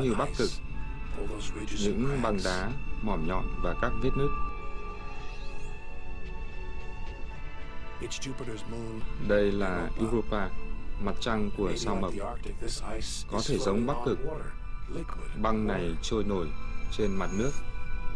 như 0.00 0.14
Bắc 0.14 0.28
Cực, 0.38 0.50
những 1.80 2.18
bằng 2.22 2.38
đá, 2.44 2.70
mỏm 3.02 3.26
nhọn 3.26 3.44
và 3.62 3.74
các 3.82 3.92
vết 4.02 4.10
nứt. 4.16 4.30
Đây 9.28 9.52
là 9.52 9.90
Europa, 9.98 10.48
mặt 11.04 11.14
trăng 11.20 11.50
của 11.56 11.72
sao 11.76 11.96
mộc. 11.96 12.12
Có 13.30 13.40
thể 13.48 13.58
giống 13.58 13.86
Bắc 13.86 13.96
Cực. 14.04 14.18
Băng 15.42 15.66
này 15.66 15.94
trôi 16.02 16.24
nổi 16.24 16.46
trên 16.92 17.10
mặt 17.16 17.30
nước, 17.32 17.50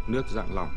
nước 0.08 0.22
dạng 0.34 0.54
lỏng. 0.54 0.70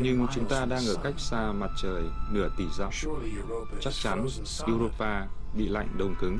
Nhưng 0.00 0.26
chúng 0.34 0.48
ta 0.48 0.64
đang 0.64 0.86
ở 0.86 0.94
cách 1.02 1.14
xa 1.16 1.52
mặt 1.52 1.70
trời 1.82 2.02
nửa 2.30 2.48
tỷ 2.56 2.64
dặm. 2.78 2.90
Chắc 3.80 3.92
chắn 4.02 4.26
Europa 4.66 5.26
bị 5.54 5.68
lạnh 5.68 5.88
đông 5.98 6.14
cứng. 6.20 6.38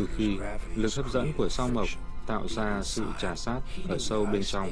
Trừ 0.00 0.06
khi 0.16 0.38
lực 0.74 0.94
hấp 0.94 1.10
dẫn 1.10 1.32
của 1.36 1.48
sao 1.48 1.68
mộc 1.68 1.88
tạo 2.26 2.48
ra 2.48 2.80
sự 2.82 3.02
trà 3.20 3.34
sát 3.34 3.60
ở 3.88 3.98
sâu 3.98 4.26
bên 4.32 4.42
trong, 4.44 4.70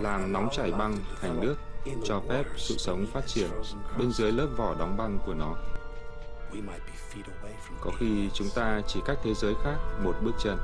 làm 0.00 0.32
nóng 0.32 0.48
chảy 0.56 0.72
băng 0.72 0.96
thành 1.20 1.40
nước, 1.40 1.56
cho 2.04 2.22
phép 2.28 2.44
sự 2.56 2.76
sống 2.78 3.06
phát 3.12 3.26
triển 3.26 3.50
bên 3.98 4.12
dưới 4.12 4.32
lớp 4.32 4.46
vỏ 4.56 4.74
đóng 4.78 4.96
băng 4.96 5.18
của 5.26 5.34
nó. 5.34 5.54
Có 7.80 7.90
khi 7.98 8.28
chúng 8.34 8.48
ta 8.54 8.80
chỉ 8.86 9.00
cách 9.06 9.18
thế 9.22 9.34
giới 9.34 9.54
khác 9.64 9.76
một 10.04 10.14
bước 10.24 10.34
chân. 10.44 10.58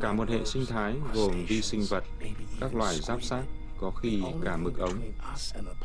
Cả 0.00 0.12
một 0.12 0.28
hệ 0.28 0.44
sinh 0.44 0.66
thái 0.66 0.94
gồm 1.14 1.44
vi 1.48 1.62
sinh 1.62 1.82
vật, 1.90 2.04
các 2.60 2.74
loài 2.74 2.94
giáp 3.02 3.22
sát, 3.22 3.42
có 3.80 3.90
khi 3.90 4.22
cả 4.44 4.56
mực 4.56 4.78
ống. 4.78 5.12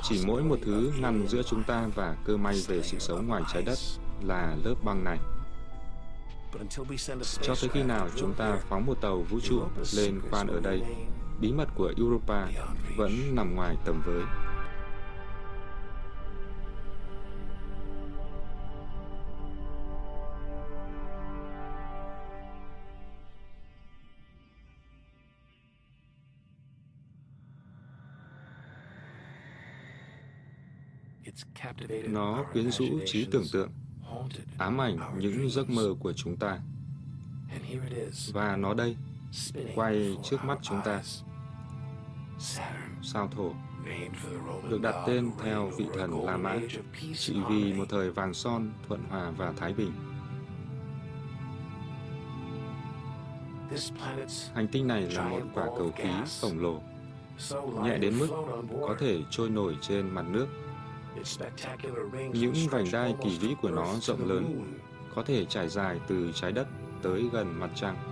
Chỉ 0.03 0.23
mỗi 0.25 0.43
một 0.43 0.59
thứ 0.65 0.91
ngăn 0.99 1.27
giữa 1.27 1.41
chúng 1.43 1.63
ta 1.63 1.87
và 1.95 2.15
cơ 2.25 2.37
may 2.37 2.61
về 2.67 2.81
sự 2.83 2.99
sống 2.99 3.27
ngoài 3.27 3.43
trái 3.53 3.61
đất 3.61 3.77
là 4.21 4.55
lớp 4.63 4.75
băng 4.83 5.03
này. 5.03 5.17
Cho 7.41 7.55
tới 7.61 7.69
khi 7.73 7.83
nào 7.83 8.09
chúng 8.15 8.33
ta 8.33 8.57
phóng 8.69 8.85
một 8.85 9.01
tàu 9.01 9.21
vũ 9.21 9.39
trụ 9.39 9.61
lên 9.95 10.21
khoan 10.29 10.47
ở 10.47 10.59
đây, 10.59 10.81
bí 11.41 11.51
mật 11.51 11.67
của 11.75 11.93
Europa 11.97 12.47
vẫn 12.97 13.35
nằm 13.35 13.55
ngoài 13.55 13.75
tầm 13.85 14.01
với. 14.05 14.23
Nó 32.07 32.45
quyến 32.53 32.71
rũ 32.71 32.85
trí 33.05 33.27
tưởng 33.31 33.43
tượng, 33.51 33.71
ám 34.57 34.81
ảnh 34.81 34.97
những 35.19 35.49
giấc 35.49 35.69
mơ 35.69 35.95
của 35.99 36.13
chúng 36.13 36.37
ta. 36.37 36.59
Và 38.33 38.55
nó 38.55 38.73
đây, 38.73 38.95
quay 39.75 40.17
trước 40.23 40.45
mắt 40.45 40.59
chúng 40.61 40.81
ta. 40.85 41.01
Sao 43.01 43.27
thổ 43.35 43.53
được 44.69 44.81
đặt 44.81 44.95
tên 45.07 45.31
theo 45.43 45.71
vị 45.77 45.85
thần 45.93 46.25
La 46.25 46.37
Mã 46.37 46.57
chỉ 47.17 47.35
vì 47.49 47.73
một 47.73 47.85
thời 47.89 48.11
vàng 48.11 48.33
son, 48.33 48.71
thuận 48.87 49.03
hòa 49.09 49.31
và 49.31 49.53
thái 49.57 49.73
bình. 49.73 49.91
Hành 54.53 54.67
tinh 54.67 54.87
này 54.87 55.01
là 55.01 55.29
một 55.29 55.41
quả 55.53 55.65
cầu 55.65 55.91
khí 55.95 56.09
khổng 56.41 56.59
lồ, 56.59 56.81
nhẹ 57.83 57.97
đến 57.97 58.19
mức 58.19 58.27
có 58.81 58.95
thể 58.99 59.19
trôi 59.29 59.49
nổi 59.49 59.77
trên 59.81 60.09
mặt 60.09 60.25
nước 60.29 60.47
những 62.33 62.53
vành 62.71 62.85
đai 62.91 63.15
kỳ 63.23 63.37
vĩ 63.37 63.55
của 63.61 63.69
nó 63.69 63.85
rộng 64.01 64.29
lớn, 64.29 64.73
có 65.15 65.23
thể 65.23 65.45
trải 65.45 65.69
dài 65.69 65.99
từ 66.07 66.31
trái 66.35 66.51
đất 66.51 66.67
tới 67.01 67.29
gần 67.33 67.59
mặt 67.59 67.69
trăng. 67.75 68.11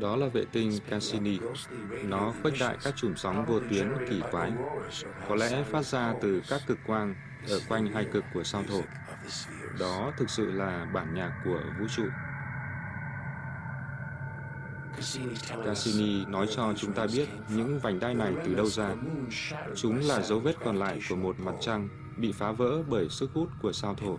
Đó 0.00 0.16
là 0.16 0.26
vệ 0.26 0.44
tinh 0.52 0.78
Cassini. 0.88 1.38
Nó 2.04 2.32
khuếch 2.42 2.54
đại 2.60 2.76
các 2.84 2.94
chùm 2.96 3.14
sóng 3.14 3.44
vô 3.46 3.60
tuyến 3.70 3.92
kỳ 4.08 4.22
quái, 4.30 4.52
có 5.28 5.34
lẽ 5.34 5.62
phát 5.62 5.86
ra 5.86 6.14
từ 6.20 6.42
các 6.48 6.60
cực 6.66 6.78
quang 6.86 7.14
ở 7.48 7.60
quanh 7.68 7.86
hai 7.86 8.04
cực 8.04 8.24
của 8.34 8.42
sao 8.42 8.64
thổ. 8.68 8.80
Đó 9.80 10.12
thực 10.16 10.30
sự 10.30 10.50
là 10.50 10.86
bản 10.92 11.14
nhạc 11.14 11.32
của 11.44 11.62
vũ 11.80 11.86
trụ. 11.96 12.04
Cassini 15.64 16.24
nói 16.24 16.46
cho 16.50 16.72
chúng 16.76 16.92
ta 16.92 17.06
biết 17.14 17.28
những 17.48 17.78
vành 17.78 18.00
đai 18.00 18.14
này 18.14 18.32
từ 18.44 18.54
đâu 18.54 18.66
ra. 18.66 18.94
Chúng 19.76 19.98
là 20.00 20.22
dấu 20.22 20.40
vết 20.40 20.56
còn 20.64 20.76
lại 20.76 21.00
của 21.08 21.16
một 21.16 21.40
mặt 21.40 21.54
trăng 21.60 21.88
bị 22.16 22.32
phá 22.32 22.52
vỡ 22.52 22.82
bởi 22.88 23.08
sức 23.08 23.30
hút 23.34 23.48
của 23.62 23.72
sao 23.72 23.94
thổ. 23.94 24.18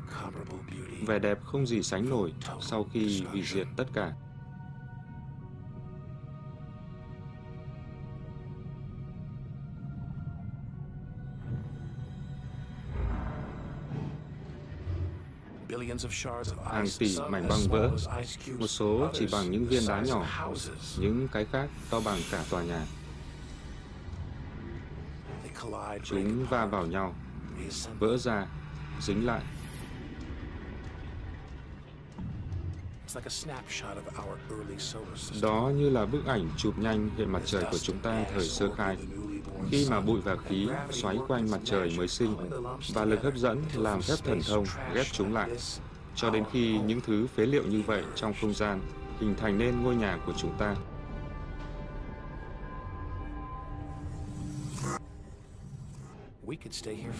Vẻ 1.07 1.19
đẹp 1.19 1.40
không 1.45 1.68
gì 1.68 1.84
sánh 1.84 2.09
nổi 2.09 2.34
sau 2.62 2.85
khi 2.94 3.24
hủy 3.31 3.41
diệt 3.41 3.68
tất 3.78 3.85
cả. 3.94 4.13
Hàng 16.72 16.85
tỷ 17.00 17.17
mảnh 17.29 17.47
băng 17.50 17.59
vỡ, 17.69 17.91
một 18.59 18.67
số 18.67 19.09
chỉ 19.13 19.28
bằng 19.31 19.51
những 19.51 19.66
viên 19.66 19.88
đá 19.88 20.01
nhỏ, 20.01 20.25
những 21.00 21.28
cái 21.31 21.45
khác 21.51 21.69
to 21.89 22.00
bằng 22.00 22.19
cả 22.31 22.44
tòa 22.50 22.63
nhà. 22.63 22.85
Chúng 26.03 26.45
va 26.45 26.66
vào 26.66 26.85
nhau, 26.85 27.16
vỡ 28.00 28.17
ra, 28.17 28.47
dính 29.01 29.25
lại. 29.25 29.41
Đó 35.41 35.72
như 35.75 35.89
là 35.89 36.06
bức 36.06 36.25
ảnh 36.25 36.50
chụp 36.57 36.79
nhanh 36.79 37.09
hệ 37.17 37.25
mặt 37.25 37.41
trời 37.45 37.63
của 37.72 37.77
chúng 37.77 38.00
ta 38.00 38.23
thời 38.33 38.47
sơ 38.47 38.72
khai, 38.77 38.97
khi 39.72 39.88
mà 39.89 40.01
bụi 40.01 40.22
và 40.22 40.35
khí 40.35 40.67
xoáy 40.91 41.17
quanh 41.27 41.51
mặt 41.51 41.59
trời 41.63 41.95
mới 41.97 42.07
sinh 42.07 42.35
và 42.94 43.06
lực 43.06 43.23
hấp 43.23 43.35
dẫn 43.35 43.63
làm 43.73 44.01
phép 44.01 44.16
thần 44.23 44.39
thông 44.47 44.66
ghép 44.94 45.06
chúng 45.12 45.33
lại, 45.33 45.50
cho 46.16 46.30
đến 46.30 46.44
khi 46.52 46.80
những 46.80 47.02
thứ 47.02 47.28
phế 47.28 47.46
liệu 47.46 47.64
như 47.64 47.81
vậy 47.81 48.03
trong 48.16 48.34
không 48.42 48.53
gian 48.53 48.81
hình 49.20 49.36
thành 49.38 49.58
nên 49.58 49.84
ngôi 49.84 49.96
nhà 49.96 50.20
của 50.26 50.34
chúng 50.38 50.58
ta. 50.58 50.76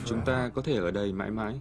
Chúng 0.05 0.22
ta 0.25 0.50
có 0.53 0.61
thể 0.61 0.75
ở 0.75 0.91
đây 0.91 1.13
mãi 1.13 1.31
mãi. 1.31 1.59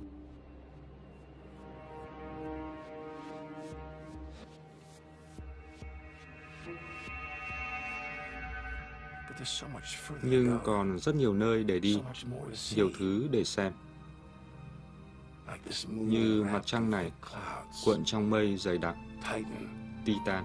Nhưng 10.22 10.58
còn 10.64 10.98
rất 10.98 11.14
nhiều 11.14 11.34
nơi 11.34 11.64
để 11.64 11.78
đi, 11.78 12.00
nhiều 12.76 12.90
thứ 12.98 13.28
để 13.30 13.44
xem. 13.44 13.72
Như 15.88 16.46
mặt 16.52 16.62
trăng 16.64 16.90
này, 16.90 17.12
cuộn 17.84 18.04
trong 18.04 18.30
mây 18.30 18.56
dày 18.56 18.78
đặc, 18.78 18.96
Titan. 20.04 20.44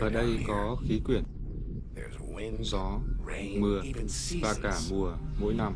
Ở 0.00 0.10
đây 0.10 0.44
có 0.46 0.76
khí 0.88 1.00
quyển, 1.04 1.22
gió, 2.60 3.00
mưa 3.58 3.82
và 4.42 4.54
cả 4.62 4.80
mùa 4.90 5.16
mỗi 5.40 5.54
năm, 5.54 5.74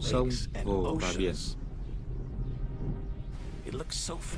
sông, 0.00 0.28
hồ 0.64 0.98
và 1.00 1.12
biển. 1.18 1.34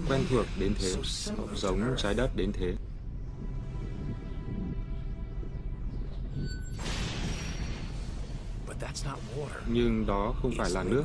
Quen 0.09 0.21
thuộc 0.31 0.47
đến 0.59 0.73
thế, 0.79 0.95
giống 1.55 1.81
trái 1.97 2.15
đất 2.15 2.37
đến 2.37 2.53
thế. 2.53 2.75
Nhưng 9.67 10.07
đó 10.07 10.35
không 10.43 10.53
phải 10.59 10.71
là 10.71 10.83
nước, 10.83 11.05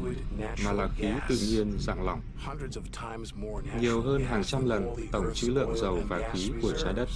mà 0.65 0.71
là 0.71 0.87
khí 0.95 1.07
tự 1.29 1.37
nhiên 1.49 1.77
dạng 1.79 2.05
lỏng. 2.05 2.21
Nhiều 3.79 4.01
hơn 4.01 4.23
hàng 4.23 4.43
trăm 4.43 4.65
lần 4.65 4.95
tổng 5.11 5.25
trữ 5.33 5.49
lượng 5.49 5.77
dầu 5.77 5.99
và 6.09 6.31
khí 6.33 6.51
của 6.61 6.73
trái 6.83 6.93
đất. 6.93 7.09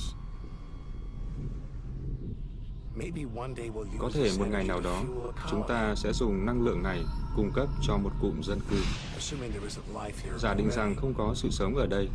Có 4.00 4.10
thể 4.14 4.32
một 4.40 4.46
ngày 4.50 4.64
nào 4.64 4.82
đó, 4.82 5.04
chúng 5.52 5.64
ta 5.68 5.96
sẽ 5.96 6.14
dùng 6.14 6.46
năng 6.46 6.66
lượng 6.66 6.84
này 6.84 7.04
cung 7.36 7.52
cấp 7.52 7.68
cho 7.82 7.98
một 7.98 8.12
cụm 8.22 8.42
dân 8.42 8.60
cư. 8.70 8.78
Giả 10.40 10.54
định 10.54 10.70
rằng 10.72 10.96
không 10.96 11.14
có 11.14 11.34
sự 11.36 11.50
sống 11.52 11.76
ở 11.76 11.88
đây. 11.88 12.10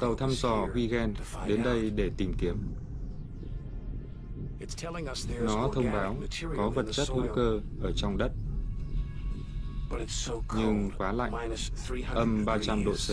Tàu 0.00 0.14
thăm 0.14 0.30
dò 0.30 0.66
Huygen 0.72 1.14
đến 1.46 1.62
đây 1.62 1.90
để 1.90 2.10
tìm 2.16 2.34
kiếm. 2.38 2.56
Nó 5.40 5.70
thông 5.74 5.92
báo 5.92 6.16
có 6.56 6.70
vật 6.70 6.86
chất 6.92 7.08
hữu 7.08 7.26
cơ 7.34 7.60
ở 7.82 7.92
trong 7.96 8.18
đất 8.18 8.32
nhưng 10.56 10.90
quá 10.98 11.12
lạnh, 11.12 11.32
âm 12.14 12.44
300 12.44 12.84
độ 12.84 12.92
C. 12.92 13.10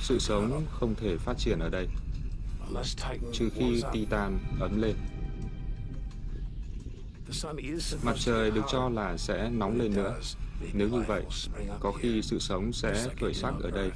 Sự 0.00 0.18
sống 0.18 0.66
không 0.70 0.94
thể 0.94 1.16
phát 1.16 1.34
triển 1.38 1.58
ở 1.58 1.68
đây, 1.68 1.88
trừ 3.32 3.50
khi 3.54 3.82
Titan 3.92 4.38
ấm 4.60 4.82
lên. 4.82 4.96
Mặt 8.02 8.16
trời 8.18 8.50
được 8.50 8.62
cho 8.70 8.88
là 8.88 9.16
sẽ 9.16 9.50
nóng 9.50 9.78
lên 9.78 9.94
nữa. 9.94 10.20
Nếu 10.72 10.88
như 10.88 11.02
vậy, 11.06 11.22
có 11.80 11.92
khi 11.92 12.22
sự 12.22 12.38
sống 12.38 12.72
sẽ 12.72 13.08
khởi 13.20 13.34
sắc 13.34 13.54
ở 13.62 13.70
đây, 13.70 13.90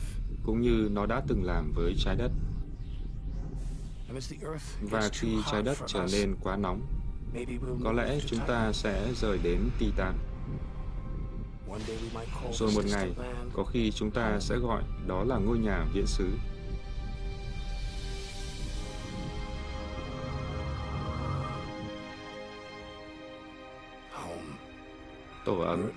cũng 0.44 0.60
như 0.60 0.88
nó 0.92 1.06
đã 1.06 1.22
từng 1.28 1.44
làm 1.44 1.72
với 1.74 1.94
trái 1.98 2.16
đất. 2.16 2.30
Và 4.80 5.08
khi 5.12 5.28
trái 5.50 5.62
đất 5.62 5.78
trở 5.86 6.06
nên 6.12 6.36
quá 6.40 6.56
nóng, 6.56 6.80
có 7.84 7.92
lẽ 7.92 8.18
chúng 8.26 8.40
ta 8.46 8.72
sẽ 8.72 9.12
rời 9.20 9.38
đến 9.42 9.58
Titan. 9.78 10.14
Rồi 12.52 12.70
một 12.74 12.84
ngày, 12.90 13.10
có 13.52 13.64
khi 13.64 13.90
chúng 13.90 14.10
ta 14.10 14.40
sẽ 14.40 14.56
gọi 14.56 14.82
đó 15.06 15.24
là 15.24 15.38
ngôi 15.38 15.58
nhà 15.58 15.86
viễn 15.94 16.06
xứ. 16.06 16.28
Tổ 25.46 25.58
ấm. 25.58 25.90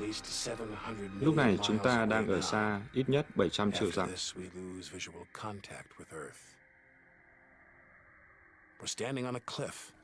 Lúc 1.20 1.36
này 1.36 1.58
chúng 1.64 1.80
ta 1.84 2.06
đang 2.06 2.28
ở 2.28 2.42
xa 2.42 2.82
ít 2.94 3.10
nhất 3.10 3.36
700 3.36 3.72
triệu 3.72 3.92
dặm. 3.92 4.10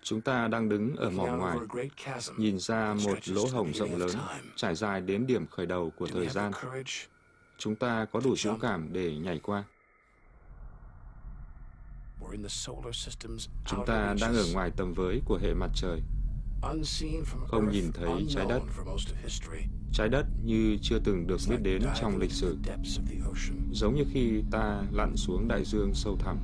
Chúng 0.02 0.22
ta 0.22 0.48
đang 0.48 0.70
đứng 0.70 0.96
ở 0.96 1.10
mỏm 1.10 1.40
ngoài, 1.40 1.58
nhìn 2.38 2.60
ra 2.60 2.94
một 2.94 3.28
lỗ 3.28 3.46
hổng 3.48 3.74
rộng 3.74 3.96
lớn, 3.96 4.12
trải 4.56 4.76
dài 4.76 5.02
đến 5.02 5.28
điểm 5.28 5.48
khởi 5.48 5.66
đầu 5.66 5.92
của 5.98 6.08
thời 6.08 6.30
gian. 6.30 6.52
Chúng 7.58 7.76
ta 7.76 8.06
có 8.12 8.20
đủ 8.24 8.36
dũng 8.36 8.60
cảm 8.60 8.94
để 8.94 9.16
nhảy 9.16 9.40
qua. 9.40 9.64
Chúng 13.66 13.86
ta 13.86 14.16
đang 14.22 14.36
ở 14.36 14.46
ngoài 14.54 14.72
tầm 14.78 14.94
với 14.94 15.22
của 15.26 15.40
hệ 15.42 15.54
mặt 15.54 15.70
trời, 15.76 16.02
không 17.48 17.70
nhìn 17.72 17.92
thấy 17.94 18.26
trái 18.30 18.46
đất. 18.50 18.62
Trái 19.94 20.10
đất 20.10 20.26
như 20.44 20.78
chưa 20.82 21.00
từng 21.00 21.28
được 21.28 21.38
biết 21.50 21.58
đến 21.62 21.82
trong 22.02 22.18
lịch 22.18 22.32
sử, 22.32 22.58
giống 23.72 23.96
như 23.96 24.04
khi 24.12 24.44
ta 24.52 24.84
lặn 24.92 25.16
xuống 25.16 25.48
đại 25.48 25.66
dương 25.66 25.94
sâu 25.94 26.18
thẳm. 26.20 26.38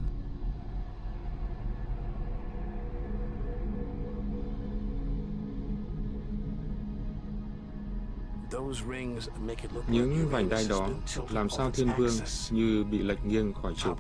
Những 9.89 10.29
vành 10.31 10.49
đai 10.49 10.65
đó 10.69 10.89
làm 11.29 11.49
sao 11.49 11.71
thiên 11.71 11.89
vương 11.97 12.13
như 12.51 12.83
bị 12.83 12.99
lệch 12.99 13.25
nghiêng 13.25 13.53
khỏi 13.53 13.73
trục, 13.77 13.99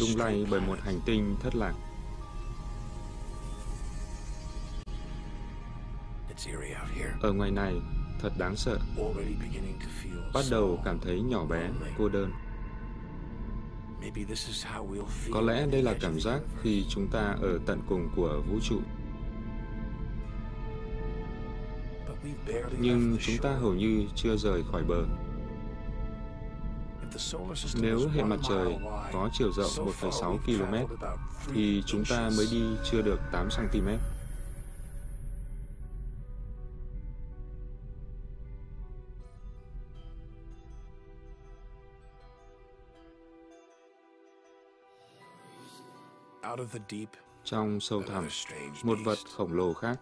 lung 0.00 0.16
lay 0.16 0.46
bởi 0.50 0.60
một 0.60 0.78
hành 0.80 1.00
tinh 1.06 1.36
thất 1.40 1.54
lạc. 1.54 1.74
Ở 7.20 7.32
ngoài 7.32 7.50
này, 7.50 7.74
thật 8.20 8.32
đáng 8.38 8.56
sợ. 8.56 8.78
Bắt 10.34 10.44
đầu 10.50 10.78
cảm 10.84 10.98
thấy 11.00 11.20
nhỏ 11.22 11.44
bé, 11.44 11.70
cô 11.98 12.08
đơn. 12.08 12.32
Có 15.32 15.40
lẽ 15.40 15.66
đây 15.72 15.82
là 15.82 15.94
cảm 16.00 16.20
giác 16.20 16.40
khi 16.62 16.84
chúng 16.88 17.08
ta 17.08 17.36
ở 17.42 17.58
tận 17.66 17.80
cùng 17.88 18.08
của 18.16 18.42
vũ 18.50 18.58
trụ. 18.62 18.80
nhưng 22.80 23.16
chúng 23.20 23.36
ta 23.42 23.50
hầu 23.50 23.74
như 23.74 24.06
chưa 24.14 24.36
rời 24.36 24.62
khỏi 24.72 24.84
bờ. 24.84 25.04
Nếu 27.80 28.08
hệ 28.14 28.22
mặt 28.24 28.40
trời 28.48 28.78
có 29.12 29.30
chiều 29.32 29.52
rộng 29.52 29.86
1,6 30.00 30.38
km, 30.38 30.94
thì 31.54 31.82
chúng 31.86 32.04
ta 32.10 32.30
mới 32.36 32.46
đi 32.50 32.62
chưa 32.90 33.02
được 33.02 33.20
8 33.32 33.48
cm. 33.56 33.88
Trong 47.44 47.80
sâu 47.80 48.02
thẳm, 48.02 48.28
một 48.82 48.98
vật 49.04 49.18
khổng 49.36 49.52
lồ 49.52 49.74
khác, 49.74 50.00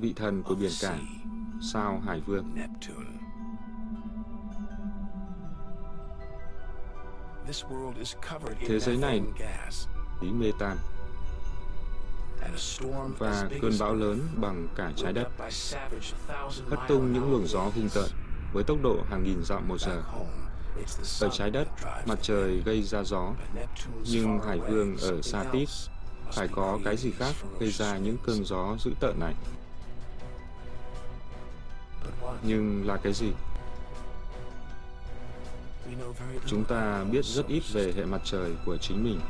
vị 0.00 0.12
thần 0.16 0.42
của 0.42 0.54
biển 0.54 0.70
cả, 0.82 0.98
sao 1.72 2.02
Hải 2.06 2.20
Vương. 2.20 2.54
Thế 8.66 8.78
giới 8.78 8.96
này 8.96 9.20
khí 10.20 10.30
metan 10.30 10.76
và 13.18 13.48
cơn 13.62 13.72
bão 13.80 13.94
lớn 13.94 14.20
bằng 14.36 14.68
cả 14.76 14.92
trái 14.96 15.12
đất. 15.12 15.28
hất 16.70 16.78
tung 16.88 17.12
những 17.12 17.30
luồng 17.30 17.46
gió 17.46 17.60
hung 17.60 17.88
tợn 17.94 18.10
với 18.52 18.64
tốc 18.64 18.78
độ 18.82 18.96
hàng 19.10 19.22
nghìn 19.22 19.42
dặm 19.44 19.68
một 19.68 19.80
giờ. 19.80 20.02
Ở 21.20 21.28
trái 21.32 21.50
đất, 21.50 21.68
mặt 22.06 22.18
trời 22.22 22.62
gây 22.64 22.82
ra 22.82 23.04
gió, 23.04 23.32
nhưng 24.04 24.40
Hải 24.40 24.58
Vương 24.58 24.96
ở 24.96 25.22
satis 25.22 25.88
phải 26.32 26.48
có 26.48 26.78
cái 26.84 26.96
gì 26.96 27.10
khác 27.10 27.34
gây 27.60 27.70
ra 27.70 27.98
những 27.98 28.16
cơn 28.26 28.44
gió 28.44 28.76
dữ 28.84 28.90
tợn 29.00 29.20
này. 29.20 29.34
Nhưng 32.42 32.86
là 32.86 32.96
cái 32.96 33.12
gì? 33.12 33.32
Chúng 36.46 36.64
ta 36.64 37.04
biết 37.04 37.24
rất 37.24 37.46
ít 37.48 37.62
về 37.72 37.92
hệ 37.96 38.04
mặt 38.04 38.20
trời 38.24 38.52
của 38.66 38.76
chính 38.76 39.04
mình. 39.04 39.20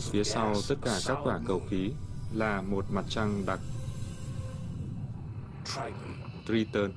Phía 0.00 0.24
sau 0.24 0.54
tất 0.68 0.74
cả 0.82 0.98
các 1.06 1.18
quả 1.24 1.40
cầu 1.46 1.62
khí 1.70 1.90
là 2.34 2.62
một 2.62 2.84
mặt 2.90 3.04
trăng 3.08 3.46
đặc 3.46 3.60
Triton 6.46 6.92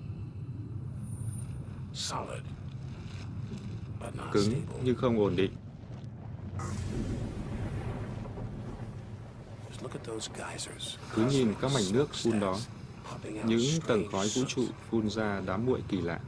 cứng 4.31 4.61
nhưng 4.83 4.95
không 4.95 5.19
ổn 5.19 5.35
định. 5.35 5.51
Cứ 11.15 11.25
nhìn 11.25 11.53
các 11.61 11.71
mảnh 11.73 11.83
nước 11.91 12.07
phun 12.13 12.39
đó, 12.39 12.57
những 13.45 13.81
tầng 13.87 14.03
khói 14.11 14.27
vũ 14.35 14.41
trụ 14.47 14.65
phun 14.89 15.09
ra 15.09 15.41
đám 15.45 15.65
muội 15.65 15.81
kỳ 15.89 16.01
lạ. 16.01 16.19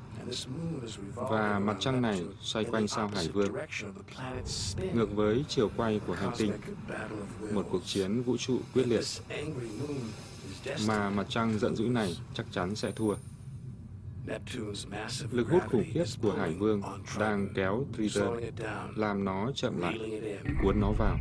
Và 1.16 1.60
mặt 1.60 1.78
trăng 1.80 2.02
này 2.02 2.22
xoay 2.42 2.66
quanh 2.66 2.88
sao 2.88 3.08
Hải 3.08 3.28
Vương, 3.28 3.54
ngược 4.94 5.16
với 5.16 5.46
chiều 5.48 5.72
quay 5.78 6.02
của 6.08 6.14
hành 6.14 6.32
tinh, 6.38 6.52
một 7.52 7.68
cuộc 7.72 7.86
chiến 7.86 8.22
vũ 8.22 8.38
trụ 8.38 8.60
quyết 8.74 8.88
liệt, 8.88 9.06
mà 10.88 11.10
mặt 11.10 11.26
trăng 11.30 11.60
giận 11.60 11.76
dữ 11.76 11.84
này 11.84 12.18
chắc 12.34 12.46
chắn 12.52 12.76
sẽ 12.76 12.92
thua. 12.92 13.16
Lực 15.32 15.50
hút 15.50 15.64
khủng 15.72 15.86
khiếp 15.94 16.04
của 16.22 16.34
Hải 16.34 16.54
Vương 16.54 16.82
đang 17.20 17.48
kéo 17.56 17.86
Triton, 17.98 18.40
làm 18.96 19.26
nó 19.26 19.52
chậm 19.56 19.82
lại, 19.82 20.00
cuốn 20.64 20.80
nó 20.80 20.92
vào. 20.92 21.18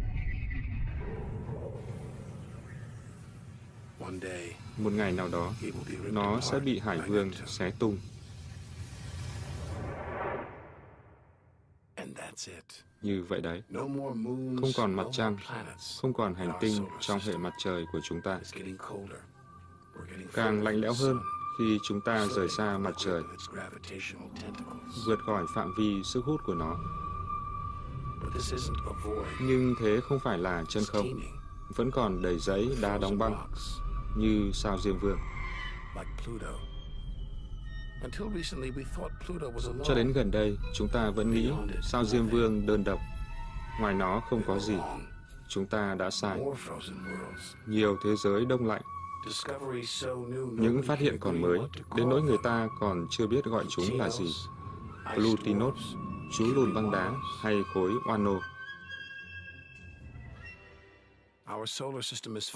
Một 4.79 4.93
ngày 4.93 5.13
nào 5.13 5.29
đó, 5.29 5.53
nó 6.11 6.41
sẽ 6.41 6.59
bị 6.61 6.79
Hải 6.79 7.01
Vương 7.01 7.31
xé 7.47 7.71
tung. 7.79 7.99
Như 13.03 13.25
vậy 13.29 13.41
đấy, 13.41 13.63
không 14.61 14.71
còn 14.77 14.95
mặt 14.95 15.07
trăng, 15.13 15.37
không 16.03 16.13
còn 16.13 16.35
hành 16.35 16.53
tinh 16.61 16.87
trong 17.01 17.19
hệ 17.19 17.37
mặt 17.37 17.53
trời 17.59 17.85
của 17.93 18.01
chúng 18.05 18.21
ta. 18.21 18.41
Càng 20.33 20.63
lạnh 20.63 20.81
lẽo 20.81 20.93
hơn 20.93 21.21
khi 21.59 21.79
chúng 21.85 22.01
ta 22.01 22.27
rời 22.27 22.49
xa 22.49 22.79
mặt 22.79 22.95
trời, 22.99 23.23
vượt 25.07 25.19
khỏi 25.27 25.45
phạm 25.55 25.75
vi 25.79 26.03
sức 26.05 26.25
hút 26.25 26.41
của 26.45 26.55
nó. 26.55 26.77
Nhưng 29.41 29.75
thế 29.81 30.01
không 30.03 30.21
phải 30.21 30.39
là 30.39 30.65
chân 30.69 30.85
không, 30.87 31.07
vẫn 31.77 31.91
còn 31.91 32.23
đầy 32.23 32.39
giấy 32.39 32.77
đá 32.81 32.99
đóng 32.99 33.19
băng, 33.19 33.49
như 34.17 34.51
sao 34.55 34.79
Diêm 34.79 34.99
Vương. 34.99 35.19
Cho 39.85 39.95
đến 39.95 40.13
gần 40.13 40.31
đây, 40.31 40.57
chúng 40.75 40.89
ta 40.89 41.11
vẫn 41.11 41.31
nghĩ 41.31 41.51
sao 41.83 42.05
Diêm 42.05 42.27
Vương 42.27 42.67
đơn 42.67 42.85
độc. 42.85 43.01
Ngoài 43.81 43.95
nó 43.95 44.21
không 44.31 44.43
có 44.47 44.59
gì. 44.59 44.75
Chúng 45.49 45.67
ta 45.67 45.95
đã 45.95 46.11
sai. 46.11 46.41
Nhiều 47.67 47.97
thế 48.05 48.11
giới 48.17 48.45
đông 48.45 48.67
lạnh. 48.67 48.83
Những 50.53 50.83
phát 50.83 50.99
hiện 50.99 51.17
còn 51.21 51.41
mới, 51.41 51.59
đến 51.97 52.09
nỗi 52.09 52.23
người 52.23 52.39
ta 52.43 52.69
còn 52.81 53.07
chưa 53.11 53.27
biết 53.27 53.45
gọi 53.45 53.65
chúng 53.69 53.99
là 53.99 54.09
gì. 54.11 54.35
Plutinot, 55.15 55.75
chú 56.33 56.55
lùn 56.55 56.75
băng 56.75 56.91
đá 56.91 57.13
hay 57.41 57.63
khối 57.75 57.91
Oano. 58.09 58.41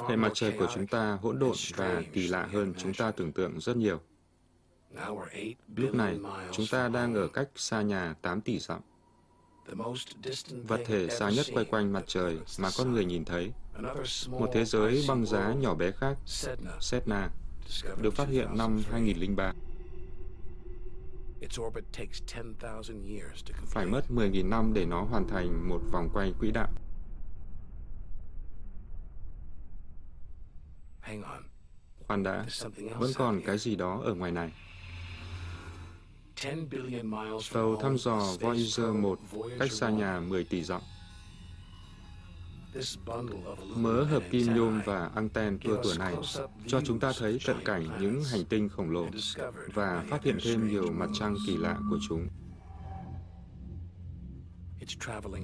Hệ 0.08 0.16
mặt 0.16 0.32
trời 0.34 0.52
của 0.58 0.66
chúng 0.74 0.86
ta 0.86 1.18
hỗn 1.22 1.38
độn 1.38 1.52
và 1.76 2.02
kỳ 2.12 2.28
lạ 2.28 2.48
hơn 2.52 2.74
chúng 2.78 2.94
ta 2.94 3.10
tưởng 3.10 3.32
tượng 3.32 3.60
rất 3.60 3.76
nhiều. 3.76 4.00
Lúc 5.76 5.94
này, 5.94 6.18
chúng 6.52 6.66
ta 6.70 6.88
đang 6.88 7.14
ở 7.14 7.28
cách 7.28 7.48
xa 7.56 7.82
nhà 7.82 8.14
8 8.22 8.40
tỷ 8.40 8.58
dặm. 8.58 8.80
Vật 10.66 10.80
thể 10.86 11.08
xa 11.08 11.30
nhất 11.30 11.46
quay 11.52 11.64
quanh 11.64 11.92
mặt 11.92 12.04
trời 12.06 12.38
mà 12.58 12.68
con 12.78 12.92
người 12.92 13.04
nhìn 13.04 13.24
thấy, 13.24 13.52
một 14.28 14.50
thế 14.52 14.64
giới 14.64 15.04
băng 15.08 15.26
giá 15.26 15.54
nhỏ 15.54 15.74
bé 15.74 15.90
khác, 15.90 16.18
Sedna, 16.80 17.30
được 18.02 18.14
phát 18.14 18.28
hiện 18.28 18.48
năm 18.58 18.82
2003. 18.90 19.52
Phải 23.66 23.86
mất 23.86 24.02
10.000 24.08 24.48
năm 24.48 24.72
để 24.74 24.84
nó 24.84 25.02
hoàn 25.02 25.28
thành 25.28 25.68
một 25.68 25.80
vòng 25.92 26.08
quay 26.12 26.32
quỹ 26.40 26.50
đạo. 26.50 26.68
Khoan 32.06 32.22
đã, 32.22 32.46
vẫn 32.98 33.10
còn 33.16 33.40
cái 33.46 33.58
gì 33.58 33.76
đó 33.76 34.00
ở 34.04 34.14
ngoài 34.14 34.32
này. 34.32 34.52
Tàu 37.52 37.76
thăm 37.76 37.98
dò 37.98 38.20
Voyager 38.40 38.94
1 38.94 39.18
cách 39.58 39.72
xa 39.72 39.90
nhà 39.90 40.20
10 40.20 40.44
tỷ 40.44 40.62
dặm. 40.62 40.80
Mớ 43.76 44.04
hợp 44.04 44.22
kim 44.30 44.54
nhôm 44.54 44.80
và 44.84 45.10
anten 45.14 45.58
tua 45.58 45.82
tủa 45.82 45.94
này 45.98 46.14
cho 46.66 46.80
chúng 46.80 47.00
ta 47.00 47.12
thấy 47.18 47.38
cận 47.46 47.56
cảnh 47.64 47.88
những 48.00 48.24
hành 48.24 48.44
tinh 48.44 48.68
khổng 48.68 48.90
lồ 48.90 49.06
và 49.74 50.04
phát 50.08 50.24
hiện 50.24 50.38
thêm 50.44 50.68
nhiều 50.68 50.92
mặt 50.92 51.10
trăng 51.14 51.36
kỳ 51.46 51.56
lạ 51.56 51.78
của 51.90 51.98
chúng. 52.08 52.28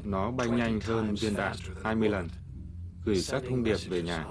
Nó 0.05 0.31
bay 0.31 0.49
nhanh 0.49 0.81
hơn 0.81 1.15
viên 1.15 1.37
đạn 1.37 1.57
20 1.85 2.09
lần, 2.09 2.29
gửi 3.05 3.23
các 3.29 3.43
thông 3.49 3.65
điệp 3.65 3.79
về 3.89 4.03
nhà. 4.03 4.27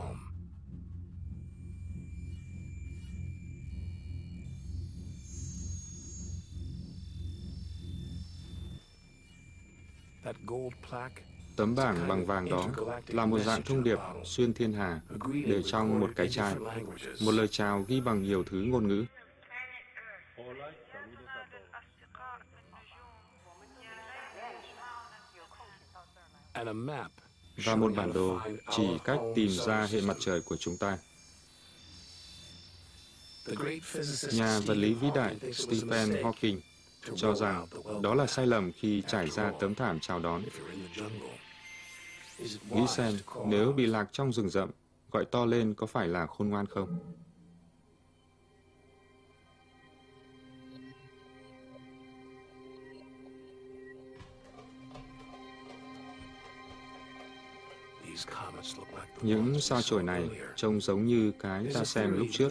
Tấm 11.55 11.75
bảng 11.75 12.07
bằng 12.07 12.25
vàng 12.25 12.50
đó 12.50 12.69
là 13.07 13.25
một 13.25 13.39
dạng 13.39 13.63
thông 13.63 13.83
điệp 13.83 14.00
xuyên 14.25 14.53
thiên 14.53 14.73
hà 14.73 15.01
để 15.45 15.63
trong 15.63 16.00
một 16.00 16.09
cái 16.15 16.29
chai, 16.29 16.55
một 17.21 17.31
lời 17.31 17.47
chào 17.47 17.85
ghi 17.88 18.01
bằng 18.01 18.23
nhiều 18.23 18.43
thứ 18.43 18.57
ngôn 18.61 18.88
ngữ. 18.88 19.05
Và 27.65 27.75
một 27.75 27.91
bản 27.95 28.13
đồ 28.13 28.39
chỉ 28.71 28.83
cách 29.03 29.19
tìm 29.35 29.50
ra 29.51 29.88
hệ 29.91 30.01
mặt 30.01 30.17
trời 30.19 30.41
của 30.41 30.57
chúng 30.57 30.77
ta. 30.77 30.97
Nhà 34.33 34.59
vật 34.59 34.73
lý 34.73 34.93
vĩ 34.93 35.07
đại 35.15 35.35
Stephen 35.53 36.23
Hawking 36.23 36.59
cho 37.15 37.36
rằng 37.36 37.67
đó 38.01 38.13
là 38.13 38.27
sai 38.27 38.48
lầm 38.48 38.72
khi 38.72 39.03
trải 39.08 39.29
ra 39.29 39.51
tấm 39.60 39.75
thảm 39.75 40.00
chào 40.00 40.20
đón. 40.20 40.41
Nghĩ 42.70 42.88
xem, 42.88 43.13
nếu 43.48 43.72
bị 43.72 43.86
lạc 43.86 44.10
trong 44.12 44.34
rừng 44.34 44.50
rậm, 44.50 44.70
gọi 45.12 45.25
to 45.25 45.46
lên 45.46 45.74
có 45.74 45.88
phải 45.88 46.08
là 46.08 46.25
khôn 46.25 46.50
ngoan 46.50 46.65
không? 46.65 47.00
Những 59.22 59.60
sao 59.60 59.82
chổi 59.82 60.04
này 60.04 60.30
trông 60.56 60.82
giống 60.82 61.06
như 61.06 61.32
cái 61.40 61.66
ta 61.74 61.84
xem 61.84 62.18
lúc 62.18 62.28
trước. 62.32 62.50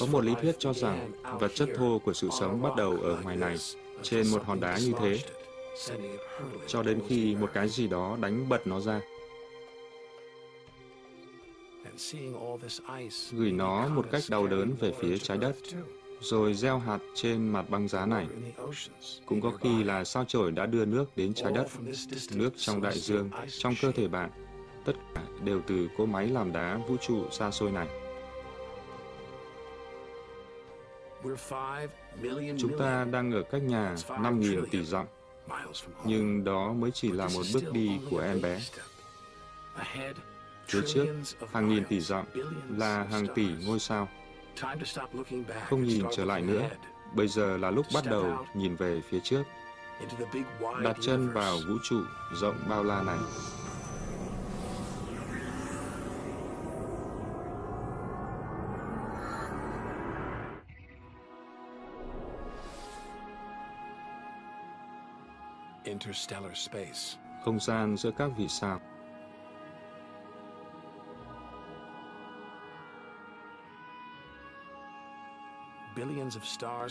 Có 0.00 0.06
một 0.06 0.24
lý 0.24 0.32
thuyết 0.42 0.56
cho 0.58 0.72
rằng 0.72 1.12
vật 1.40 1.50
chất 1.54 1.68
thô 1.76 1.98
của 1.98 2.12
sự 2.12 2.28
sống 2.40 2.62
bắt 2.62 2.76
đầu 2.76 2.98
ở 3.02 3.20
ngoài 3.22 3.36
này, 3.36 3.56
trên 4.02 4.28
một 4.28 4.44
hòn 4.44 4.60
đá 4.60 4.78
như 4.78 4.92
thế, 5.00 5.18
cho 6.66 6.82
đến 6.82 7.00
khi 7.08 7.36
một 7.36 7.50
cái 7.54 7.68
gì 7.68 7.88
đó 7.88 8.16
đánh 8.20 8.48
bật 8.48 8.66
nó 8.66 8.80
ra. 8.80 9.00
Gửi 13.32 13.52
nó 13.52 13.88
một 13.88 14.06
cách 14.10 14.22
đau 14.28 14.46
đớn 14.46 14.74
về 14.80 14.92
phía 15.00 15.18
trái 15.18 15.38
đất, 15.38 15.56
rồi 16.20 16.54
gieo 16.54 16.78
hạt 16.78 16.98
trên 17.14 17.48
mặt 17.48 17.70
băng 17.70 17.88
giá 17.88 18.06
này. 18.06 18.26
Cũng 19.26 19.40
có 19.40 19.50
khi 19.50 19.84
là 19.84 20.04
sao 20.04 20.24
chổi 20.24 20.52
đã 20.52 20.66
đưa 20.66 20.84
nước 20.84 21.16
đến 21.16 21.34
trái 21.34 21.52
đất, 21.52 21.66
nước 22.32 22.50
trong 22.56 22.82
đại 22.82 22.98
dương, 22.98 23.30
trong 23.58 23.74
cơ 23.82 23.92
thể 23.92 24.08
bạn, 24.08 24.30
tất 24.88 24.96
cả 25.14 25.22
đều 25.44 25.60
từ 25.66 25.88
cỗ 25.98 26.06
máy 26.06 26.28
làm 26.28 26.52
đá 26.52 26.78
vũ 26.88 26.96
trụ 26.96 27.30
xa 27.30 27.50
xôi 27.50 27.72
này. 27.72 27.88
Chúng 32.58 32.78
ta 32.78 33.06
đang 33.10 33.32
ở 33.32 33.42
cách 33.42 33.62
nhà 33.62 33.94
5.000 34.08 34.66
tỷ 34.70 34.84
dặm, 34.84 35.06
nhưng 36.04 36.44
đó 36.44 36.72
mới 36.72 36.90
chỉ 36.90 37.12
là 37.12 37.28
một 37.34 37.42
bước 37.54 37.72
đi 37.72 38.00
của 38.10 38.18
em 38.18 38.42
bé. 38.42 38.60
Phía 40.66 40.80
trước, 40.86 41.06
hàng 41.52 41.68
nghìn 41.68 41.84
tỷ 41.84 42.00
dặm 42.00 42.24
là 42.76 43.04
hàng 43.04 43.26
tỷ 43.34 43.46
ngôi 43.66 43.78
sao. 43.78 44.08
Không 45.68 45.84
nhìn 45.84 46.04
trở 46.16 46.24
lại 46.24 46.42
nữa, 46.42 46.70
bây 47.14 47.28
giờ 47.28 47.56
là 47.56 47.70
lúc 47.70 47.86
bắt 47.94 48.04
đầu 48.10 48.46
nhìn 48.54 48.76
về 48.76 49.02
phía 49.08 49.20
trước. 49.24 49.42
Đặt 50.82 50.96
chân 51.00 51.32
vào 51.32 51.56
vũ 51.68 51.74
trụ 51.82 52.00
rộng 52.34 52.56
bao 52.68 52.84
la 52.84 53.02
này. 53.02 53.18
Interstellar 65.98 66.56
space. 66.56 67.18
Không 67.44 67.60
gian 67.60 67.96
giữa 67.96 68.10
các 68.10 68.30
vì 68.36 68.48
sao. 68.48 68.80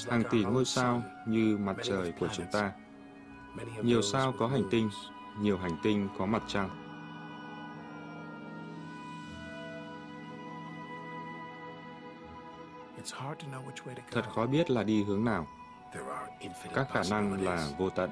Hàng 0.09 0.23
tỷ 0.31 0.43
ngôi 0.43 0.65
sao 0.65 1.03
như 1.27 1.57
mặt 1.57 1.75
trời 1.83 2.13
của 2.19 2.27
chúng 2.27 2.45
ta. 2.51 2.71
Nhiều 3.81 4.01
sao 4.01 4.33
có 4.39 4.47
hành 4.47 4.63
tinh, 4.71 4.89
nhiều 5.39 5.57
hành 5.57 5.77
tinh 5.83 6.09
có 6.17 6.25
mặt 6.25 6.43
trăng. 6.47 6.69
Thật 14.11 14.25
khó 14.35 14.45
biết 14.45 14.69
là 14.69 14.83
đi 14.83 15.03
hướng 15.03 15.25
nào. 15.25 15.47
Các 16.73 16.87
khả 16.91 17.01
năng 17.09 17.41
là 17.41 17.67
vô 17.77 17.89
tận. 17.89 18.09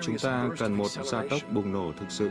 Chúng 0.00 0.18
ta 0.18 0.48
cần 0.58 0.72
một 0.72 0.88
gia 0.88 1.22
tốc 1.30 1.40
bùng 1.52 1.72
nổ 1.72 1.92
thực 1.92 2.10
sự. 2.10 2.30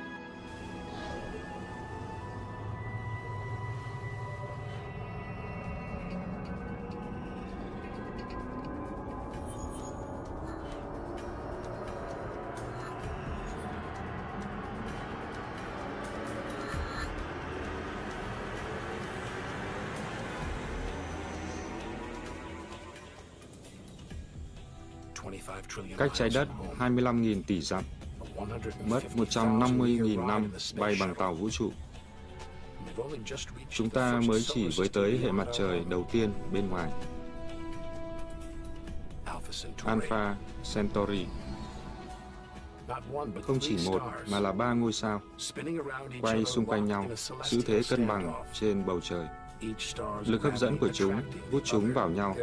cách 25.98 26.12
trái 26.14 26.30
đất 26.34 26.48
25.000 26.82 27.42
tỷ 27.48 27.62
dặm, 27.62 27.84
mất 28.86 29.04
150.000 29.16 30.28
năm 30.28 30.52
bay 30.78 30.96
bằng 31.00 31.16
tàu 31.16 31.34
vũ 31.34 31.50
trụ. 31.50 31.72
Chúng 33.70 33.90
ta 33.90 34.22
mới 34.28 34.42
chỉ 34.42 34.70
với 34.78 34.90
tới 34.90 35.20
hệ 35.24 35.32
mặt 35.32 35.48
trời 35.54 35.82
đầu 35.90 36.10
tiên 36.12 36.34
bên 36.54 36.70
ngoài. 36.70 36.92
Alpha 39.86 40.36
Centauri. 40.74 41.26
Không 43.42 43.60
chỉ 43.62 43.78
một 43.86 44.02
mà 44.32 44.40
là 44.40 44.52
ba 44.52 44.74
ngôi 44.74 44.94
sao 44.94 45.22
quay 46.22 46.46
xung 46.46 46.66
quanh 46.66 46.86
nhau, 46.86 47.06
giữ 47.44 47.62
thế 47.62 47.82
cân 47.90 48.08
bằng 48.08 48.44
trên 48.54 48.86
bầu 48.86 49.00
trời. 49.02 49.28
Lực 50.26 50.44
hấp 50.44 50.58
dẫn 50.58 50.78
của 50.78 50.90
chúng 50.94 51.22
hút 51.52 51.62
chúng 51.66 51.94
vào 51.94 52.10
nhau, 52.10 52.36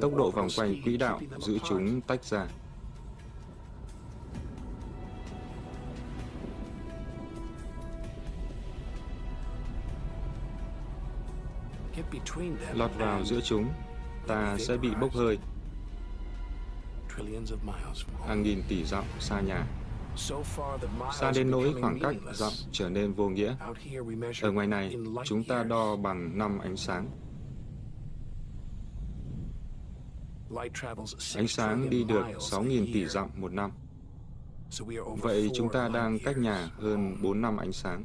tốc 0.00 0.14
độ 0.16 0.30
vòng 0.30 0.48
quanh 0.56 0.82
quỹ 0.84 0.96
đạo 0.96 1.20
giữ 1.40 1.58
chúng 1.68 2.00
tách 2.00 2.24
ra. 2.24 2.46
Lọt 12.74 12.90
vào 12.98 13.24
giữa 13.24 13.40
chúng, 13.44 13.68
ta 14.26 14.56
sẽ 14.58 14.76
bị 14.76 14.90
bốc 15.00 15.12
hơi 15.12 15.38
hàng 18.26 18.42
nghìn 18.42 18.62
tỷ 18.68 18.84
dặm 18.84 19.04
xa 19.20 19.40
nhà. 19.40 19.66
Xa 21.12 21.32
đến 21.34 21.50
nỗi 21.50 21.74
khoảng 21.80 21.98
cách 22.00 22.16
dặm 22.32 22.52
trở 22.72 22.88
nên 22.88 23.12
vô 23.12 23.28
nghĩa. 23.28 23.54
Ở 24.42 24.52
ngoài 24.52 24.66
này, 24.66 24.96
chúng 25.24 25.44
ta 25.44 25.62
đo 25.62 25.96
bằng 25.96 26.38
năm 26.38 26.58
ánh 26.58 26.76
sáng. 26.76 27.10
Ánh 31.36 31.48
sáng 31.48 31.90
đi 31.90 32.04
được 32.04 32.24
6.000 32.38 32.86
tỷ 32.92 33.06
dặm 33.06 33.28
một 33.36 33.52
năm. 33.52 33.70
Vậy 35.22 35.50
chúng 35.54 35.68
ta 35.68 35.88
đang 35.88 36.18
cách 36.18 36.38
nhà 36.38 36.68
hơn 36.78 37.16
4 37.22 37.40
năm 37.40 37.56
ánh 37.56 37.72
sáng. 37.72 38.04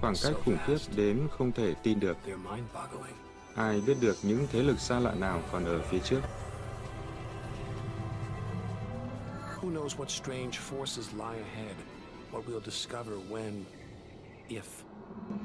Khoảng 0.00 0.14
cách 0.22 0.32
khủng 0.44 0.56
khiếp 0.66 0.76
đến 0.96 1.28
không 1.30 1.52
thể 1.52 1.74
tin 1.82 2.00
được. 2.00 2.16
Ai 3.54 3.80
biết 3.80 3.94
được 4.00 4.16
những 4.22 4.46
thế 4.52 4.62
lực 4.62 4.80
xa 4.80 4.98
lạ 5.00 5.14
nào 5.14 5.42
còn 5.52 5.64
ở 5.64 5.82
phía 5.82 5.98
trước? 5.98 6.20
Who 9.60 9.72
knows 9.72 9.96
what 9.96 10.08
strange 10.08 10.58
forces 10.70 11.12
lie 11.14 11.42
ahead? 11.42 11.76
What 12.32 12.42
we'll 12.42 12.60
discover 12.64 13.18
when, 13.30 13.64
if 14.48 14.84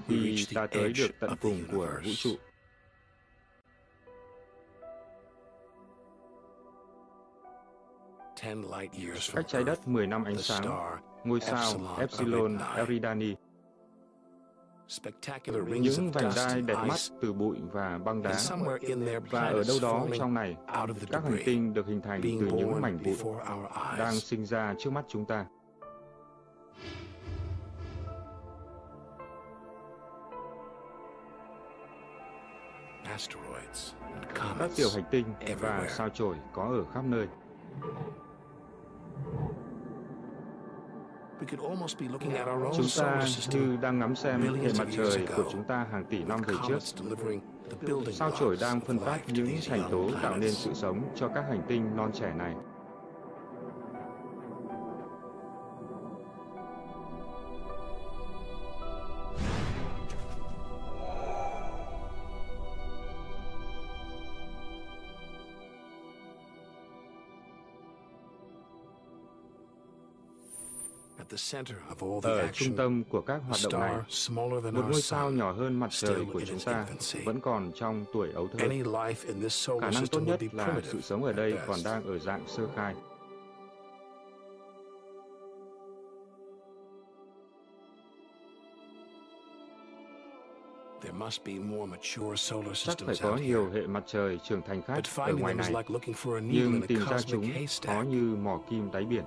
khi 0.07 0.45
ta 0.53 0.67
tới 0.67 0.93
được 0.93 1.11
tận 1.19 1.35
cùng 1.41 1.63
của 1.71 2.01
vũ 2.05 2.11
trụ. 2.17 2.35
Cách 9.33 9.45
trái 9.47 9.63
đất 9.63 9.87
10 9.87 10.07
năm 10.07 10.23
ánh 10.23 10.37
sáng, 10.37 10.97
ngôi 11.23 11.39
sao 11.41 11.97
Epsilon 11.99 12.57
Eridani 12.75 13.35
những 15.81 16.11
vành 16.11 16.31
đai 16.35 16.61
đẹp 16.61 16.75
mắt 16.87 16.99
từ 17.21 17.33
bụi 17.33 17.57
và 17.71 17.97
băng 17.97 18.21
đá. 18.21 18.39
Và 19.31 19.41
ở 19.41 19.63
đâu 19.67 19.77
đó 19.81 20.07
trong 20.19 20.33
này, 20.33 20.55
các 21.11 21.23
hành 21.23 21.37
tinh 21.45 21.73
được 21.73 21.87
hình 21.87 22.01
thành 22.01 22.21
từ 22.21 22.29
những 22.29 22.81
mảnh 22.81 22.99
bụi 23.03 23.15
đang 23.97 24.15
sinh 24.15 24.45
ra 24.45 24.75
trước 24.79 24.89
mắt 24.89 25.05
chúng 25.07 25.25
ta. 25.25 25.45
Các 34.59 34.71
tiểu 34.75 34.87
hành 34.95 35.03
tinh 35.11 35.25
và 35.59 35.87
sao 35.89 36.09
chổi 36.09 36.35
có 36.53 36.63
ở 36.63 36.83
khắp 36.93 37.05
nơi. 37.05 37.27
Chúng 42.77 42.87
ta 42.97 43.25
như 43.51 43.77
đang 43.81 43.99
ngắm 43.99 44.15
xem 44.15 44.41
hệ 44.63 44.71
mặt 44.77 44.87
trời 44.97 45.27
của 45.35 45.43
chúng 45.51 45.63
ta 45.63 45.85
hàng 45.91 46.05
tỷ 46.09 46.23
năm 46.23 46.41
về 46.47 46.55
trước. 46.67 46.79
Sao 48.13 48.31
chổi 48.39 48.57
đang 48.61 48.79
phân 48.79 48.99
phát 48.99 49.19
những 49.27 49.57
thành 49.69 49.83
tố 49.91 50.09
tạo 50.23 50.37
nên 50.37 50.51
sự 50.51 50.73
sống 50.73 51.01
cho 51.15 51.27
các 51.27 51.45
hành 51.49 51.61
tinh 51.67 51.95
non 51.95 52.11
trẻ 52.13 52.33
này. 52.37 52.55
Ở 72.21 72.47
trung 72.53 72.75
tâm 72.77 73.03
của 73.03 73.21
các 73.21 73.41
hoạt 73.47 73.59
động 73.63 73.81
này, 73.81 73.95
một 74.71 74.85
ngôi 74.89 75.01
sao 75.01 75.31
nhỏ 75.31 75.51
hơn 75.51 75.79
mặt 75.79 75.89
trời 75.91 76.25
của 76.33 76.41
chúng 76.41 76.59
ta 76.59 76.85
vẫn 77.25 77.39
còn 77.39 77.71
trong 77.75 78.05
tuổi 78.13 78.31
ấu 78.31 78.47
thơ. 78.47 78.67
Khả 79.81 79.89
năng 79.91 80.07
tốt 80.07 80.19
nhất 80.19 80.39
là 80.53 80.81
sự 80.83 81.01
sống 81.01 81.23
ở 81.23 81.33
đây 81.33 81.57
còn 81.67 81.79
đang 81.85 82.05
ở 82.05 82.19
dạng 82.19 82.47
sơ 82.47 82.67
khai. 82.75 82.95
Chắc 92.75 92.97
phải 93.05 93.15
có 93.21 93.37
nhiều 93.37 93.69
hệ 93.69 93.87
mặt 93.87 94.03
trời 94.07 94.39
trưởng 94.49 94.61
thành 94.61 94.81
khác 94.81 94.99
ở 95.15 95.33
ngoài 95.33 95.53
này, 95.53 95.73
nhưng 96.41 96.81
tìm 96.87 96.99
ra 97.09 97.21
chúng 97.21 97.51
khó 97.87 98.01
như 98.01 98.35
mỏ 98.35 98.59
kim 98.69 98.91
đáy 98.91 99.05
biển. 99.05 99.23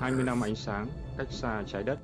Hai 0.00 0.10
mươi 0.12 0.24
năm 0.24 0.40
ánh 0.40 0.56
sáng 0.56 0.86
cách 1.18 1.26
xa 1.30 1.62
trái 1.66 1.82
đất. 1.82 1.98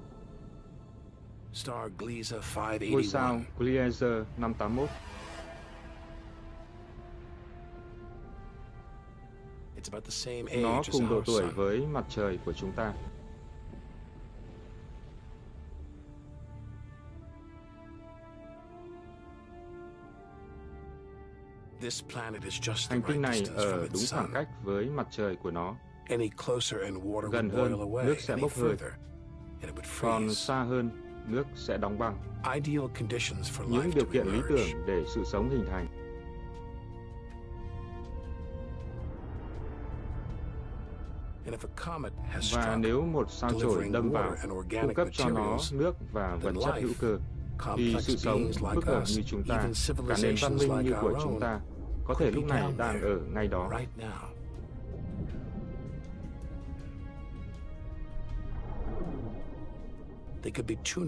Ngôi 2.93 3.05
sao 3.05 3.41
Gliese 3.59 4.07
581 4.37 4.89
Nó 10.63 10.83
cùng 10.93 11.09
độ 11.09 11.23
tuổi 11.27 11.43
với 11.47 11.87
mặt 11.87 12.05
trời 12.09 12.39
của 12.45 12.53
chúng 12.53 12.73
ta. 12.73 12.93
Hành 22.91 23.03
tinh 23.03 23.23
này 23.23 23.43
ở 23.55 23.89
đúng 23.93 24.03
khoảng 24.11 24.31
cách 24.35 24.49
với 24.63 24.87
mặt 24.87 25.07
trời 25.11 25.37
của 25.37 25.51
nó 25.51 25.77
Gần 27.31 27.51
hơn, 27.51 27.91
nước 28.07 28.21
sẽ 28.21 28.37
bốc 28.37 28.53
hơi. 28.57 28.77
Còn 30.01 30.35
xa 30.35 30.63
hơn, 30.63 30.91
nước 31.27 31.47
sẽ 31.55 31.77
đóng 31.77 31.99
băng. 31.99 32.19
Những 33.69 33.91
điều 33.95 34.05
kiện 34.05 34.27
lý 34.27 34.41
tưởng 34.49 34.87
để 34.87 35.05
sự 35.15 35.25
sống 35.25 35.51
hình 35.51 35.67
thành. 35.71 35.87
Và 42.55 42.77
nếu 42.81 43.03
một 43.03 43.31
sao 43.31 43.51
chổi 43.61 43.89
đâm 43.93 44.11
vào, 44.11 44.35
cung 44.71 44.95
cấp 44.95 45.09
cho 45.13 45.29
nó 45.29 45.59
nước 45.73 45.97
và 46.13 46.39
vật 46.43 46.53
chất 46.65 46.83
hữu 46.83 46.93
cơ, 47.01 47.19
thì 47.77 47.97
sự 48.01 48.17
sống 48.17 48.51
phức 48.75 48.87
hợp 48.87 49.03
như 49.17 49.23
chúng 49.27 49.43
ta, 49.49 49.65
cả 50.09 50.17
nền 50.23 50.35
văn 50.43 50.57
minh 50.57 50.81
như 50.83 50.93
của 51.01 51.21
chúng 51.23 51.41
ta, 51.41 51.61
có 52.05 52.15
thể 52.19 52.31
lúc 52.31 52.45
này 52.45 52.63
đang 52.77 53.03
ở 53.03 53.17
ngay 53.35 53.49
đó. 53.49 53.71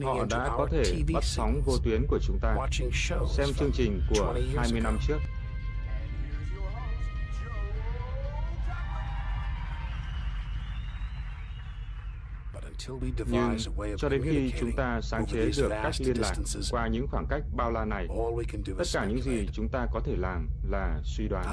Họ 0.02 0.24
đã 0.30 0.48
có 0.56 0.68
thể 0.70 1.02
bắt 1.14 1.24
sóng 1.24 1.62
vô 1.64 1.72
tuyến 1.84 2.06
của 2.08 2.18
chúng 2.22 2.38
ta, 2.42 2.56
xem 3.28 3.48
chương 3.58 3.70
trình 3.74 4.02
của 4.10 4.34
20 4.56 4.80
năm 4.80 4.98
trước. 5.08 5.18
Nhưng 13.26 13.56
cho 13.98 14.08
đến 14.08 14.22
khi 14.24 14.52
chúng 14.60 14.72
ta 14.76 15.00
sáng 15.02 15.26
chế 15.26 15.50
được 15.56 15.68
cách 15.82 15.94
liên 15.98 16.16
lạc 16.20 16.32
qua 16.70 16.88
những 16.88 17.06
khoảng 17.08 17.26
cách 17.30 17.42
bao 17.56 17.70
la 17.70 17.84
này, 17.84 18.06
tất 18.78 18.84
cả 18.94 19.04
những 19.04 19.22
gì 19.22 19.48
chúng 19.52 19.68
ta 19.68 19.86
có 19.92 20.00
thể 20.04 20.16
làm 20.16 20.48
là 20.70 21.00
suy 21.04 21.28
đoán. 21.28 21.44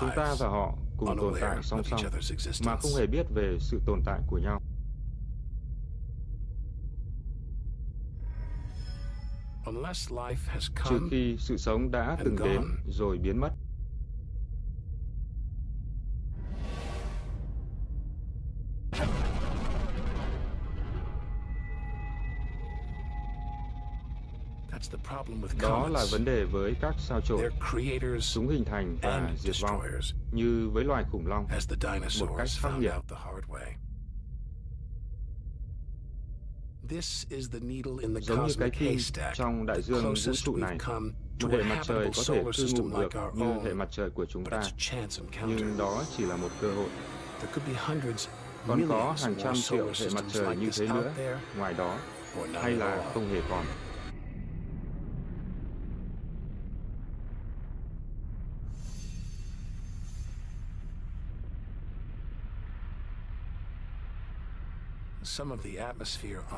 Chúng 0.00 0.10
ta 0.16 0.34
và 0.38 0.48
họ 0.48 0.74
cùng 0.96 1.16
tồn 1.18 1.34
tại 1.40 1.56
song 1.62 1.82
song 1.84 2.00
mà 2.66 2.76
không 2.76 2.90
hề 2.98 3.06
biết 3.06 3.26
về 3.34 3.56
sự 3.60 3.80
tồn 3.86 4.02
tại 4.04 4.20
của 4.26 4.38
nhau. 4.38 4.62
Trừ 10.88 11.00
khi 11.10 11.36
sự 11.38 11.56
sống 11.56 11.90
đã 11.90 12.16
từng 12.24 12.36
đến 12.36 12.62
rồi 12.86 13.18
biến 13.18 13.40
mất. 13.40 13.50
That's 24.70 24.88
the 24.90 24.98
problem 24.98 25.42
with 25.42 25.60
Đó 25.60 25.88
là 25.88 26.04
vấn 26.10 26.24
đề 26.24 26.44
với 26.44 26.74
các 26.80 26.94
sao 26.98 27.20
chổi. 27.20 27.50
Chúng 28.34 28.48
hình 28.48 28.64
thành 28.64 28.96
và 29.02 29.32
diệt 29.38 29.54
vong 29.62 29.80
destroyers, 29.80 30.14
như 30.32 30.70
với 30.72 30.84
loài 30.84 31.04
khủng 31.10 31.26
long. 31.26 31.46
the 31.48 31.76
dinosaurs 31.80 32.60
khắc 32.60 32.72
nghiệt. 32.78 32.92
out 32.94 33.08
the 33.08 33.16
hard 33.16 33.46
way. 33.48 33.72
This 36.81 36.81
is 36.81 36.81
the 36.81 36.81
needle 36.81 36.81
in 36.81 36.81
the 36.81 36.81
Giống 38.20 38.46
như 38.46 38.54
cái 38.58 38.70
cosmic 38.70 38.72
kim 38.78 38.88
haystack, 38.88 39.36
trong 39.36 39.66
đại 39.66 39.76
the 39.76 39.82
dương 39.82 40.14
vũ 40.14 40.32
trụ 40.44 40.56
này. 40.56 40.78
Một 41.42 41.48
hệ 41.52 41.62
mặt 41.62 41.80
trời 41.84 42.08
có 42.16 42.22
thể 42.28 42.44
cư 42.56 42.66
ngụ 42.72 43.00
được 43.00 43.10
như 43.34 43.44
hệ 43.64 43.74
mặt 43.74 43.88
trời 43.90 44.10
của 44.10 44.26
chúng 44.26 44.44
ta, 44.44 44.62
nhưng 45.46 45.76
đó 45.78 46.04
chỉ 46.16 46.24
là 46.24 46.36
một 46.36 46.48
cơ 46.60 46.74
hội. 46.74 46.88
There 47.40 47.52
could 47.54 47.68
be 47.68 47.74
hundreds, 47.86 48.28
Còn 48.66 48.88
có 48.88 49.16
hàng 49.22 49.34
trăm 49.42 49.54
triệu 49.54 49.94
solar 49.94 50.02
hệ 50.02 50.08
mặt 50.14 50.24
systems 50.24 50.34
trời 50.34 50.56
như 50.56 50.70
thế 50.78 50.88
nữa 50.88 51.12
ngoài 51.58 51.74
đó, 51.74 51.98
hay 52.54 52.72
là 52.72 53.10
không 53.14 53.28
hề 53.32 53.40
còn. 53.50 53.64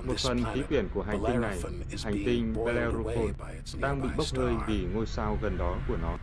Một 0.04 0.14
phần 0.18 0.44
khí 0.54 0.62
quyển 0.68 0.88
của 0.94 1.02
hành 1.02 1.20
tinh 1.26 1.40
này, 1.40 1.60
hành 2.04 2.22
tinh 2.26 2.54
Bellerophon, 2.66 3.32
đang 3.80 4.02
bị 4.02 4.08
bốc 4.16 4.26
hơi 4.36 4.54
vì 4.66 4.86
ngôi 4.94 5.06
sao 5.06 5.38
gần 5.42 5.58
đó 5.58 5.76
của 5.88 5.96
nó. 5.96 6.18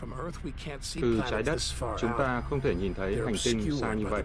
From 0.00 0.24
Earth, 0.24 0.44
we 0.44 0.50
can't 0.64 0.78
see 0.82 1.02
Từ 1.02 1.20
trái 1.30 1.42
đất, 1.42 1.56
chúng 1.98 2.10
ta 2.18 2.40
không 2.40 2.60
thể 2.60 2.74
nhìn 2.74 2.94
thấy 2.94 3.16
hành 3.16 3.34
tinh 3.44 3.78
xa 3.80 3.94
như 3.94 4.06
vậy. 4.06 4.22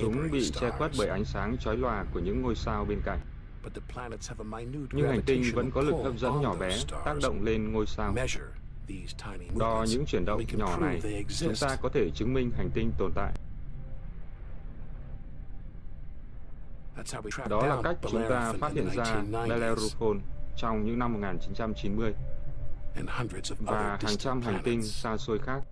Chúng 0.00 0.30
bị 0.30 0.50
che 0.60 0.70
khuất 0.70 0.90
bởi 0.98 1.08
ánh 1.08 1.24
sáng 1.24 1.56
chói 1.60 1.76
lòa 1.76 2.04
của 2.14 2.20
những 2.20 2.42
ngôi 2.42 2.54
sao 2.54 2.84
bên 2.84 3.00
cạnh. 3.04 3.20
But 3.66 3.74
the 3.74 3.94
planets 3.94 4.28
have 4.28 4.40
a 4.40 4.44
minute 4.44 4.88
Nhưng 4.92 5.08
hành 5.08 5.22
tinh 5.22 5.42
vẫn 5.54 5.70
có 5.70 5.80
lực 5.80 5.94
hấp 6.04 6.18
dẫn 6.18 6.40
nhỏ 6.40 6.54
bé 6.54 6.78
tác 7.04 7.14
động 7.22 7.44
lên 7.44 7.72
ngôi 7.72 7.86
sao. 7.86 8.14
Đo 9.56 9.84
những 9.88 10.06
chuyển 10.06 10.24
động 10.24 10.42
nhỏ 10.52 10.78
này, 10.80 11.24
chúng 11.38 11.54
ta 11.60 11.76
có 11.82 11.88
thể 11.88 12.10
chứng 12.14 12.34
minh 12.34 12.50
hành 12.56 12.70
tinh 12.74 12.92
tồn 12.98 13.12
tại. 13.14 13.32
Đó 17.48 17.66
là 17.66 17.82
cách 17.82 17.96
chúng 18.10 18.22
ta 18.28 18.52
phát 18.60 18.72
hiện 18.72 18.88
ra 18.94 19.04
1990s, 19.04 19.48
Bellerophon 19.48 20.20
trong 20.56 20.86
những 20.86 20.98
năm 20.98 21.12
1990 21.12 22.14
and 22.96 23.08
hundreds 23.08 23.52
of 23.52 23.56
và 23.60 23.98
hàng 24.02 24.16
trăm 24.16 24.42
hành 24.42 24.60
tinh 24.64 24.82
xa 24.82 25.16
xôi 25.16 25.38
khác. 25.38 25.62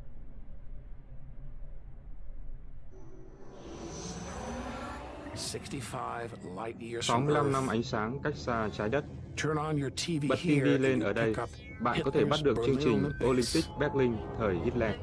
65 5.36 6.28
light 6.56 6.76
years 6.80 7.10
from 7.10 7.26
65 7.26 7.34
Earth. 7.34 7.52
năm 7.52 7.68
ánh 7.68 7.82
sáng 7.82 8.18
cách 8.22 8.34
xa 8.36 8.68
trái 8.72 8.88
đất. 8.88 9.04
Turn 9.42 9.56
on 9.56 9.80
your 9.80 9.92
TV 9.92 10.28
Bật 10.28 10.38
TV 10.42 10.66
lên 10.80 11.00
ở 11.00 11.12
đây, 11.12 11.34
bạn 11.80 12.00
có 12.04 12.10
thể 12.10 12.24
bắt 12.24 12.40
được 12.44 12.56
chương 12.66 12.76
trình. 12.84 13.04
Olympic 13.24 13.64
Berlin 13.80 14.16
thời 14.38 14.54
Hitler. 14.64 14.94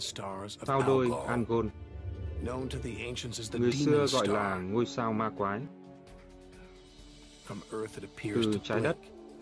Sao 0.00 0.82
đôi 0.86 1.10
Angol, 1.26 1.66
known 2.44 2.68
to 2.68 2.78
the 2.82 2.90
ancients 2.90 3.40
as 3.40 3.52
the 3.52 3.58
người 3.58 3.72
xưa 3.72 4.06
gọi 4.12 4.28
là 4.28 4.56
ngôi 4.56 4.86
sao 4.86 5.12
ma 5.12 5.30
quái. 5.30 5.60
From 7.48 7.56
Earth 7.80 8.00
it 8.00 8.10
appears 8.16 8.46
Từ 8.46 8.52
to 8.52 8.58
trái 8.62 8.80
đất, 8.80 8.96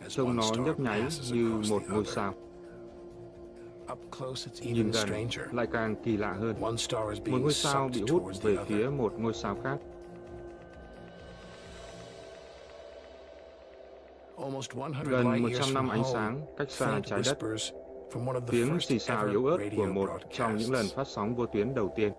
Trông 0.09 0.37
nó 0.37 0.53
nhấp 0.67 0.81
nháy 0.81 1.03
như 1.33 1.63
một 1.71 1.83
ngôi 1.89 2.05
sao. 2.05 2.35
Up 3.93 3.99
close 4.19 4.51
it's 4.51 4.65
Nhìn 4.65 4.77
even 4.77 4.91
gần 4.91 5.07
stranger. 5.07 5.55
lại 5.55 5.67
càng 5.73 5.97
kỳ 6.05 6.17
lạ 6.17 6.33
hơn. 6.33 6.61
One 6.61 6.77
star 6.77 7.11
is 7.11 7.19
Một 7.19 7.25
being 7.25 7.43
ngôi 7.43 7.53
sao 7.53 7.91
bị 7.95 8.03
hút 8.11 8.43
về 8.43 8.57
phía 8.67 8.89
một 8.89 9.13
ngôi 9.19 9.35
sao 9.35 9.59
khác. 9.65 9.79
Almost 14.39 14.75
100 14.75 15.09
Gần 15.09 15.33
light 15.33 15.43
100 15.43 15.53
years 15.53 15.75
năm 15.75 15.89
ánh 15.89 16.03
sáng 16.13 16.41
cách 16.59 16.71
xa 16.71 17.01
trái 17.07 17.21
đất. 17.25 17.39
Whispers 18.15 18.21
from 18.21 18.27
one 18.27 18.37
of 18.37 18.47
the 18.47 18.53
Tiếng 18.53 18.81
xì 18.81 18.99
xào 18.99 19.27
yếu 19.27 19.47
ớt 19.47 19.59
của 19.77 19.87
một 19.87 20.11
trong 20.33 20.57
những 20.57 20.73
lần 20.73 20.87
phát 20.97 21.07
sóng 21.07 21.35
vô 21.35 21.47
tuyến 21.47 21.75
đầu 21.75 21.93
tiên. 21.97 22.13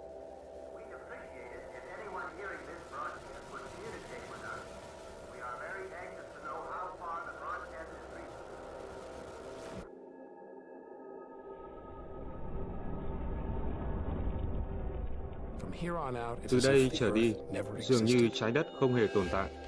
Từ 16.50 16.58
as 16.58 16.66
đây 16.68 16.90
trở 16.94 17.12
đi, 17.12 17.34
dường 17.80 18.06
như 18.06 18.30
trái 18.34 18.52
đất 18.52 18.68
không 18.80 18.94
hề 18.94 19.08
tồn 19.08 19.26
tại. 19.32 19.65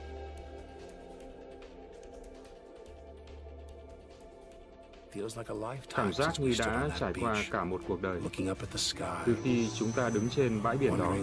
Cảm 5.96 6.14
giác 6.14 6.40
như 6.40 6.54
đã 6.60 6.90
trải 7.00 7.14
qua 7.22 7.44
cả 7.52 7.64
một 7.64 7.82
cuộc 7.88 8.02
đời. 8.02 8.22
looking 8.22 8.52
up 8.52 8.60
at 8.60 8.70
the 8.72 8.78
sky, 8.78 9.24
Từ 9.26 9.36
khi 9.44 9.70
chúng 9.80 9.92
ta 9.92 10.10
đứng 10.10 10.30
trên 10.30 10.64
bãi 10.64 10.78
biển 10.78 10.98
đó, 11.00 11.14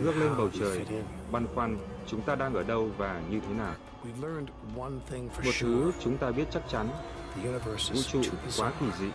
ngước 0.00 0.16
lên 0.16 0.36
bầu 0.38 0.50
trời, 0.58 0.86
băn 1.32 1.46
khoăn 1.54 1.78
chúng 2.06 2.22
ta 2.22 2.34
đang 2.34 2.54
ở 2.54 2.62
đâu 2.62 2.90
và 2.98 3.22
như 3.30 3.40
thế 3.40 3.54
nào. 3.54 3.74
We've 4.04 4.28
learned 4.28 4.50
one 4.76 4.94
thing 5.10 5.28
for 5.28 5.44
Một 5.44 5.52
thứ 5.60 5.90
sure: 5.92 5.98
chúng 6.04 6.16
ta 6.18 6.30
biết 6.30 6.44
chắc 6.52 6.62
chắn, 6.70 6.88
the 7.34 7.42
universe 7.42 7.94
vũ 7.94 7.96
is 7.96 8.12
trụ 8.12 8.22
quá 8.58 8.72
kỳ 8.80 8.86
dị, 8.98 9.06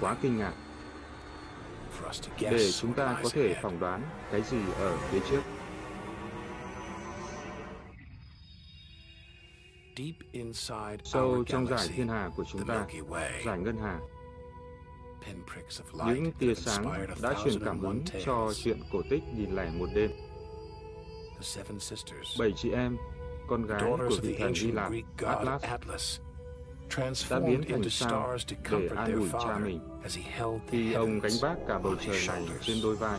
quá 0.00 0.16
kinh 0.22 0.38
ngạc 0.38 0.52
for 2.00 2.08
us 2.10 2.22
to 2.22 2.50
để 2.50 2.72
chúng 2.72 2.92
ta 2.92 3.16
có 3.22 3.28
thể 3.32 3.54
phỏng 3.62 3.80
đoán 3.80 4.02
cái 4.32 4.42
gì 4.42 4.58
ở 4.78 4.96
phía 5.10 5.20
trước. 5.30 5.42
Sâu 11.04 11.44
trong 11.46 11.66
giải 11.66 11.88
thiên 11.88 12.08
hà 12.08 12.30
của 12.36 12.44
chúng 12.52 12.66
the 12.66 12.74
ta, 12.74 12.86
giải 13.44 13.58
ngân 13.58 13.76
hà, 13.76 14.00
những 16.06 16.32
tia 16.38 16.54
sáng 16.54 17.06
đã 17.22 17.34
truyền 17.44 17.64
cảm 17.64 17.80
hứng 17.80 18.02
cho 18.24 18.52
chuyện 18.64 18.80
cổ 18.92 19.02
tích 19.10 19.22
nghìn 19.36 19.56
lẻ 19.56 19.70
một 19.70 19.88
đêm. 19.94 20.10
Bảy 22.38 22.52
chị 22.56 22.70
em, 22.70 22.96
con 23.48 23.66
gái 23.66 23.82
của 23.98 24.16
vị 24.22 24.36
thần 24.38 24.52
Hy 24.54 24.72
Lạp, 24.72 24.92
Atlas, 25.62 26.20
đã 27.30 27.40
biến 27.40 27.62
thành 27.68 27.90
sao 27.90 28.38
stars 28.38 28.52
to 28.52 28.56
để 28.70 28.88
comfort 28.88 28.96
an 28.96 29.06
their 29.06 29.18
ủi 29.18 29.28
cha 29.44 29.58
mình 29.58 29.80
as 30.02 30.16
he 30.18 30.22
held 30.22 30.60
the 30.62 30.68
khi 30.70 30.92
ông 30.92 31.20
gánh 31.20 31.32
vác 31.42 31.56
cả 31.68 31.78
bầu 31.78 31.94
trời 32.06 32.20
này 32.28 32.42
trên 32.60 32.76
đôi 32.82 32.96
vai. 32.96 33.18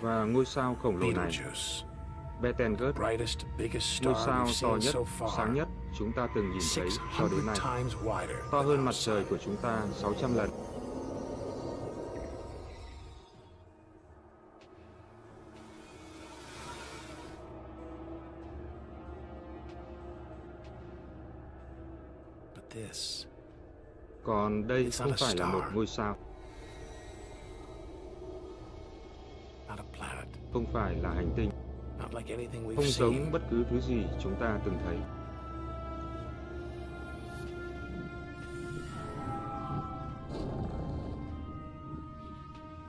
Và 0.00 0.24
ngôi 0.24 0.46
sao 0.46 0.76
khổng 0.82 0.96
lồ 0.96 1.06
này, 1.06 1.14
Betelgeuse, 1.14 1.86
Betelgeuse, 2.40 2.92
brightest, 2.92 3.38
biggest 3.58 4.02
ngôi 4.02 4.14
star 4.14 4.26
sao 4.26 4.44
we've 4.44 4.46
to 4.46 4.52
seen 4.52 4.78
nhất, 4.78 4.92
so 4.94 5.00
far, 5.18 5.36
sáng 5.36 5.54
nhất 5.54 5.68
chúng 5.98 6.12
ta 6.12 6.28
từng 6.34 6.50
nhìn 6.50 6.62
thấy 6.76 6.88
cho 7.18 7.28
đến 7.28 7.40
600 7.46 7.46
nay, 7.46 7.56
to 8.52 8.60
hơn 8.60 8.84
mặt 8.84 8.94
trời 8.94 9.24
của 9.24 9.38
chúng 9.44 9.56
ta 9.56 9.82
600 9.92 10.34
lần. 10.36 10.50
But 22.54 22.70
this, 22.74 23.26
Còn 24.24 24.66
đây 24.66 24.90
không 24.98 25.12
phải 25.18 25.36
là 25.36 25.46
một 25.46 25.62
ngôi 25.74 25.86
sao, 25.86 26.16
không 30.52 30.66
phải 30.72 30.94
là 30.94 31.10
hành 31.10 31.32
tinh, 31.36 31.50
not 31.98 32.14
like 32.14 32.34
anything 32.34 32.68
we've 32.68 32.76
không 32.76 32.84
giống 32.84 33.32
bất 33.32 33.42
cứ 33.50 33.64
thứ 33.70 33.80
gì 33.80 34.04
chúng 34.22 34.34
ta 34.40 34.60
từng 34.64 34.78
thấy. 34.84 34.96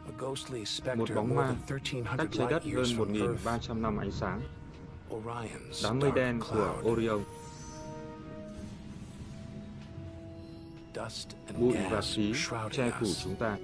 A 0.06 0.12
ghostly 0.20 0.64
Một 0.96 1.10
bóng 1.16 1.36
ma 1.36 1.48
cách 1.48 1.58
1300 1.70 2.28
trái 2.32 2.48
đất 2.52 2.64
hơn 2.64 2.74
years 2.74 2.92
from 2.92 3.28
Earth, 3.28 3.46
1.300 3.46 3.82
năm 3.82 3.98
ánh 3.98 4.12
sáng, 4.12 4.42
đám 5.84 6.00
mây 6.00 6.12
đen 6.12 6.40
của 6.40 6.82
Orion, 6.84 7.24
bụi 11.60 11.76
và 11.92 12.02
khí 12.02 12.34
che 12.72 12.92
phủ 13.00 13.08
chúng 13.24 13.36
ta. 13.36 13.58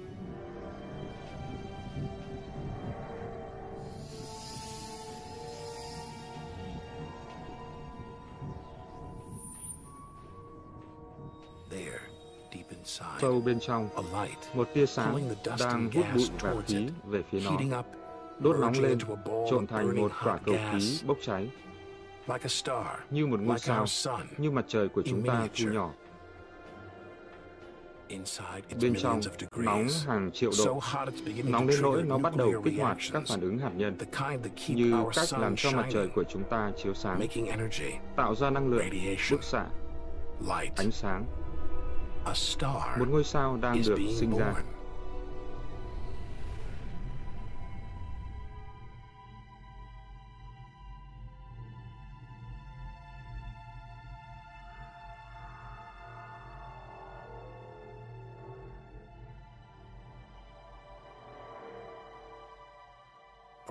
Sâu 13.20 13.40
bên 13.40 13.60
trong, 13.60 13.88
a 13.96 14.22
light 14.22 14.38
một 14.54 14.68
tia 14.74 14.86
sáng 14.86 15.12
pulling 15.12 15.28
the 15.28 15.34
dust 15.44 15.60
đang 15.60 15.90
hút 15.94 16.06
bụi 16.14 16.28
và 16.40 16.62
khí 16.66 16.88
về 17.04 17.22
phía 17.30 17.40
nó, 17.40 17.50
heating 17.50 17.78
up, 17.78 17.86
đốt 18.38 18.56
nóng 18.56 18.72
lên, 18.72 18.98
into 18.98 19.14
a 19.14 19.20
ball 19.26 19.46
trộn 19.50 19.66
thành 19.66 20.00
một 20.00 20.12
quả 20.24 20.38
cầu 20.46 20.54
khí 20.72 21.00
bốc 21.06 21.18
cháy, 21.22 21.50
như 23.10 23.26
một 23.26 23.40
ngôi 23.40 23.58
sao, 23.58 23.86
như 24.38 24.50
mặt 24.50 24.64
trời 24.68 24.88
của 24.88 25.02
chúng 25.02 25.22
ta 25.26 25.48
thu 25.58 25.72
nhỏ. 25.72 25.90
Inside, 28.08 28.62
it's 28.68 28.82
Bên 28.82 28.94
trong, 28.94 29.20
nóng 29.56 29.88
degrees. 29.88 30.06
hàng 30.06 30.30
triệu 30.32 30.52
So 30.52 30.64
độ, 30.64 30.78
hot 30.82 31.08
it's 31.08 31.24
beginning 31.26 31.52
nóng 31.52 31.66
đến 31.66 31.82
nỗi 31.82 32.02
nó 32.02 32.18
bắt 32.18 32.36
đầu 32.36 32.52
kích 32.64 32.74
hoạt 32.78 32.96
các 33.12 33.22
phản 33.28 33.40
ứng 33.40 33.58
hạt 33.58 33.70
nhân, 33.76 33.98
the 33.98 34.06
kind 34.06 34.44
that 34.44 34.52
keep 34.56 34.76
như 34.76 35.04
cách 35.16 35.40
làm 35.40 35.56
cho 35.56 35.70
mặt 35.70 35.86
trời 35.92 36.08
của 36.08 36.24
chúng 36.24 36.42
ta 36.50 36.72
chiếu 36.82 36.94
sáng, 36.94 37.20
tạo 38.16 38.34
ra 38.34 38.50
năng 38.50 38.68
lượng, 38.68 38.84
bức 39.30 39.44
xạ, 39.44 39.66
light. 40.40 40.76
ánh 40.76 40.90
sáng. 40.90 41.24
A 42.24 42.34
star 42.34 42.98
Một 42.98 43.08
ngôi 43.08 43.24
sao 43.24 43.56
đang 43.56 43.82
được 43.86 43.98
sinh 44.18 44.36
ra. 44.38 44.52
born. 44.52 44.64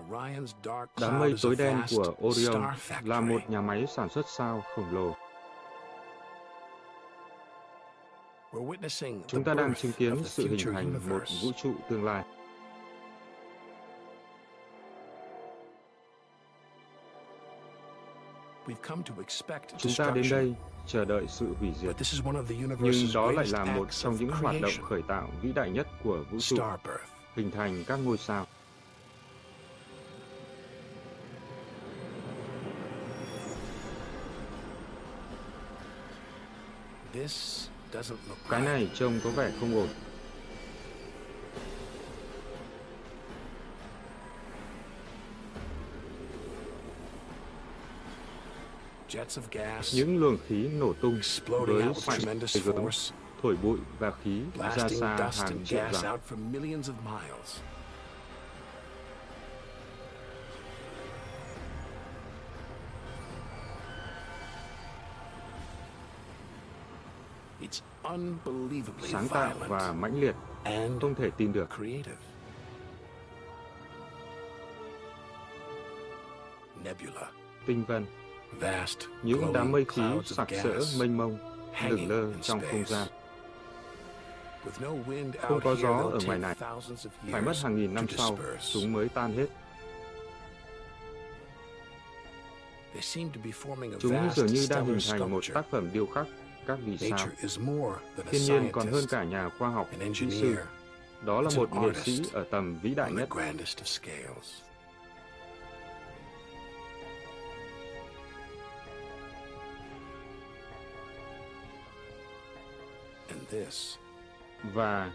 Orion's 0.10 0.54
dark 0.64 0.90
Đám 1.02 1.20
mây 1.20 1.36
tối 1.42 1.56
đen 1.56 1.82
của 1.96 2.14
Orion 2.28 2.64
là 3.04 3.22
một 3.22 3.50
nhà 3.50 3.62
máy 3.62 3.86
sản 3.96 4.10
xuất 4.10 4.26
sao 4.30 4.64
khổng 4.76 4.94
lồ. 4.96 5.29
Chúng 9.28 9.44
ta 9.44 9.54
đang 9.54 9.76
chứng 9.76 9.92
kiến 9.92 10.24
sự 10.24 10.48
hình 10.48 10.74
thành 10.74 10.94
một 11.10 11.24
vũ 11.44 11.52
trụ 11.64 11.74
tương 11.90 12.04
lai. 12.04 12.24
We've 18.66 18.76
come 18.82 19.02
to 19.06 19.14
expect 19.18 19.78
Chúng 19.78 19.92
ta 19.98 20.12
đến 20.12 20.26
đây 20.32 20.56
chờ 20.88 21.06
đợi 21.06 21.26
sự 21.28 21.54
hủy 21.60 21.70
diệt. 21.82 21.88
but 21.88 21.98
this 21.98 22.14
is 22.14 22.22
one 22.26 22.36
of 22.36 22.44
the 22.46 22.56
Nhưng 22.80 23.08
đó 23.14 23.32
lại 23.32 23.46
là 23.48 23.66
một 23.66 23.92
trong 23.92 24.16
of 24.16 24.18
những 24.20 24.30
hoạt 24.30 24.56
động 24.62 24.72
creation, 24.72 24.90
khởi 24.90 25.02
tạo 25.08 25.30
vĩ 25.42 25.52
đại 25.52 25.70
nhất 25.70 25.88
của 26.04 26.24
vũ 26.32 26.40
trụ, 26.40 26.58
hình 27.36 27.52
thành 27.52 27.84
các 27.88 27.96
ngôi 27.96 28.18
sao. 28.18 28.46
This 37.14 37.70
Cái 38.50 38.62
này 38.62 38.90
trông 38.94 39.20
có 39.24 39.30
vẻ 39.30 39.52
không 39.60 39.76
ổn. 39.76 39.88
Jets 49.10 49.26
of 49.26 49.42
gas 49.52 49.96
Những 49.96 50.18
luồng 50.18 50.38
khí 50.48 50.68
nổ 50.68 50.94
tung 50.94 51.16
exploding 51.16 51.94
với 52.06 52.20
mạnh 52.26 52.40
gớm, 52.66 52.86
thổi 53.44 53.56
bụi 53.56 53.80
và 54.00 54.12
khí 54.24 54.42
ra 54.58 54.90
xa 54.90 55.32
hàng 55.34 55.66
triệu 55.66 55.80
dặm. 55.92 56.20
Sáng 69.04 69.28
tạo 69.30 69.52
và 69.68 69.94
mãnh 69.94 70.22
liệt, 70.22 70.36
không 71.02 71.16
thể 71.16 71.30
tin 71.38 71.54
được. 71.54 71.70
Tinh 77.66 77.84
vân, 77.88 78.06
vast 78.52 79.00
những 79.24 79.54
đám 79.54 79.72
mây 79.72 79.86
khí 79.86 80.02
sặc 80.26 80.48
sỡ 80.64 80.80
mênh 81.00 81.18
mông, 81.18 81.38
lửng 81.90 82.10
lơ 82.10 82.34
trong 82.42 82.62
không 82.72 82.86
gian. 82.86 83.08
Không 85.42 85.60
có 85.64 85.76
gió 85.76 85.98
ở 85.98 86.20
ngoài 86.26 86.40
này. 86.40 86.56
Phải 87.32 87.42
mất 87.42 87.54
hàng 87.64 87.76
nghìn 87.76 87.94
năm 87.94 88.08
sau, 88.08 88.38
chúng 88.74 88.94
mới 88.94 89.10
tan 89.10 89.34
hết. 89.34 89.48
They 92.94 93.02
seem 93.02 93.30
to 93.30 93.42
be 93.44 93.52
forming 93.52 93.94
a 93.94 93.98
Chúng 94.00 94.30
dường 94.36 94.48
như 94.48 94.68
đang 94.70 94.86
hình 94.86 95.00
thành 95.10 95.32
một 95.32 95.44
tác 95.54 95.66
phẩm 95.72 95.90
điêu 95.94 96.06
khắc 96.06 96.28
các 96.70 96.80
vì 96.86 96.98
sao. 96.98 97.10
Nature 97.10 97.36
is 97.42 97.60
more 97.60 97.98
than 98.18 98.26
a 98.26 98.32
Thiên 98.32 98.42
nhiên 98.42 98.72
còn 98.72 98.88
hơn 98.88 99.06
cả 99.10 99.24
nhà 99.24 99.50
khoa 99.50 99.70
học, 99.70 99.90
kỹ 100.14 100.30
sư. 100.30 100.56
Đó 101.26 101.42
là 101.42 101.50
một 101.56 101.70
nghệ 101.74 101.90
sĩ 102.04 102.22
ở 102.34 102.46
tầm 102.52 102.80
vĩ 102.80 102.96
đại 102.96 103.12
nhất. 103.12 103.30
grandest 103.30 103.78
of 103.78 103.86
scales. 103.86 104.62
And 113.30 113.42
this 113.52 113.96
Và 114.74 115.12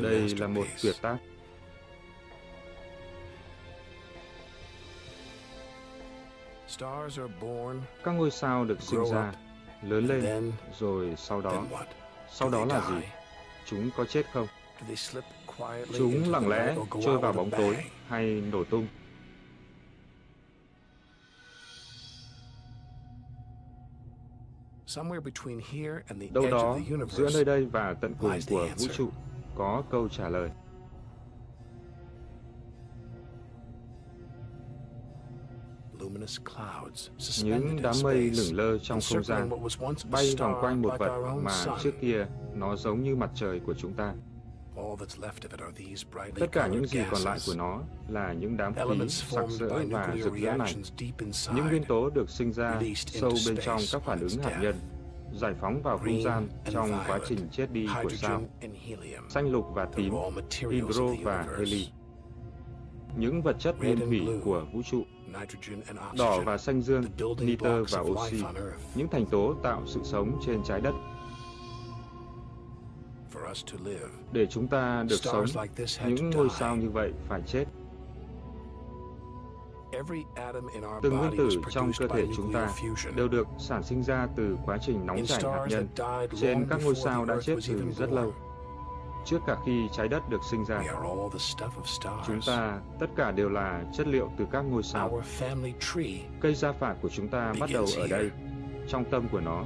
đây 0.00 0.28
là 0.28 0.46
một 0.46 0.64
tuyệt 0.82 0.94
tác. 1.02 1.16
Stars 6.68 7.18
are 7.18 7.32
born, 7.40 7.80
Các 8.04 8.12
ngôi 8.12 8.30
sao 8.30 8.64
được 8.64 8.82
sinh 8.82 9.04
ra, 9.12 9.32
lớn 9.82 10.06
lên, 10.06 10.52
rồi 10.78 11.14
sau 11.16 11.40
đó, 11.40 11.64
sau 12.30 12.50
đó 12.50 12.64
là 12.64 12.90
gì? 12.90 13.06
Chúng 13.66 13.90
có 13.96 14.04
chết 14.04 14.26
không? 14.32 14.46
Chúng 15.98 16.30
lặng 16.30 16.48
lẽ 16.48 16.76
trôi 17.04 17.18
vào 17.18 17.32
bóng 17.32 17.50
tối 17.50 17.76
hay 18.08 18.24
nổ 18.52 18.64
tung? 18.64 18.86
Somewhere 24.86 25.20
between 25.20 25.60
here 25.72 26.02
and 26.08 26.22
the 26.22 26.28
Đâu 26.32 26.50
đó, 26.50 26.78
giữa 26.88 26.96
universe, 26.96 27.34
nơi 27.34 27.44
đây 27.44 27.64
và 27.64 27.94
tận 28.00 28.14
cùng 28.20 28.40
của 28.48 28.68
vũ 28.78 28.86
trụ, 28.96 29.10
có 29.54 29.82
câu 29.90 30.08
trả 30.08 30.28
lời. 30.28 30.50
Những 37.42 37.82
đám 37.82 37.94
mây 38.02 38.30
lửng 38.30 38.56
lơ 38.56 38.78
trong 38.78 38.98
không 39.08 39.24
gian, 39.24 39.50
bay 40.10 40.34
vòng 40.38 40.58
quanh 40.60 40.82
một 40.82 40.92
vật 40.98 41.40
mà 41.42 41.64
trước 41.82 42.00
kia 42.00 42.26
nó 42.54 42.76
giống 42.76 43.02
như 43.02 43.16
mặt 43.16 43.30
trời 43.34 43.60
của 43.60 43.74
chúng 43.74 43.92
ta. 43.92 44.14
Tất 46.40 46.52
cả 46.52 46.66
những 46.66 46.86
gì 46.86 47.00
còn 47.10 47.20
lại 47.22 47.38
của 47.46 47.54
nó 47.56 47.82
là 48.08 48.32
những 48.32 48.56
đám 48.56 48.74
khí 48.74 49.08
sặc 49.08 49.44
sỡ 49.58 49.68
và 49.90 50.14
rực 50.22 50.34
rỡ 50.34 50.56
này. 50.56 50.74
Những 51.54 51.68
nguyên 51.68 51.84
tố 51.84 52.10
được 52.10 52.30
sinh 52.30 52.52
ra 52.52 52.80
sâu 52.94 53.32
bên 53.46 53.56
trong 53.64 53.80
các 53.92 54.02
phản 54.02 54.20
ứng 54.20 54.42
hạt 54.42 54.58
nhân, 54.62 54.74
giải 55.34 55.54
phóng 55.60 55.82
vào 55.82 55.98
không 55.98 56.22
gian 56.22 56.48
trong 56.70 56.92
quá 57.06 57.18
trình 57.28 57.48
chết 57.52 57.72
đi 57.72 57.86
của 58.02 58.10
sao, 58.10 58.42
helium, 58.60 59.28
xanh 59.28 59.50
lục 59.50 59.66
và 59.74 59.86
tím, 59.96 60.14
hydro 60.70 61.04
và 61.22 61.42
universe, 61.42 61.58
heli. 61.58 61.88
Những 63.16 63.42
vật 63.42 63.56
chất 63.58 63.78
nguyên 63.78 64.00
thủy 64.00 64.28
của 64.44 64.64
vũ 64.72 64.82
trụ, 64.90 65.02
đỏ 66.18 66.40
và 66.44 66.58
xanh 66.58 66.82
dương, 66.82 67.04
nitơ 67.40 67.84
và 67.84 68.00
oxy, 68.00 68.42
những 68.94 69.08
thành 69.08 69.26
tố 69.26 69.54
tạo 69.62 69.82
sự 69.86 70.00
sống 70.04 70.40
trên 70.46 70.62
trái 70.64 70.80
đất. 70.80 70.94
Để 74.32 74.46
chúng 74.46 74.68
ta 74.68 75.04
được 75.08 75.16
sống, 75.16 75.44
những 76.06 76.30
ngôi 76.30 76.48
sao 76.50 76.76
như 76.76 76.90
vậy 76.90 77.12
phải 77.28 77.42
chết. 77.46 77.64
Từng 81.02 81.16
nguyên 81.18 81.36
tử 81.38 81.48
trong 81.70 81.90
cơ 81.98 82.08
thể 82.08 82.24
chúng 82.36 82.52
ta 82.52 82.68
đều 83.16 83.28
được 83.28 83.46
sản 83.58 83.82
sinh 83.82 84.02
ra 84.02 84.28
từ 84.36 84.56
quá 84.64 84.78
trình 84.86 85.06
nóng 85.06 85.26
chảy 85.26 85.42
hạt 85.42 85.66
nhân 85.68 85.88
trên 86.40 86.66
các 86.70 86.80
ngôi 86.84 86.94
sao 86.94 87.24
đã 87.24 87.36
chết 87.42 87.56
từ 87.68 87.92
rất 87.98 88.12
lâu. 88.12 88.32
Trước 89.24 89.38
cả 89.46 89.56
khi 89.66 89.88
trái 89.92 90.08
đất 90.08 90.28
được 90.28 90.44
sinh 90.50 90.64
ra, 90.64 90.82
chúng 92.26 92.40
ta 92.46 92.80
tất 93.00 93.06
cả 93.16 93.30
đều 93.30 93.48
là 93.48 93.82
chất 93.92 94.06
liệu 94.06 94.30
từ 94.38 94.46
các 94.52 94.60
ngôi 94.60 94.82
sao. 94.82 95.08
Our 95.08 95.24
family 95.24 95.72
tree 95.80 96.28
Cây 96.40 96.54
gia 96.54 96.72
phả 96.72 96.94
của 97.02 97.08
chúng 97.08 97.28
ta 97.28 97.52
bắt 97.60 97.70
đầu 97.72 97.86
ở 97.96 98.06
đây, 98.06 98.30
trong 98.88 99.04
tâm 99.04 99.28
của 99.28 99.40
nó. 99.40 99.64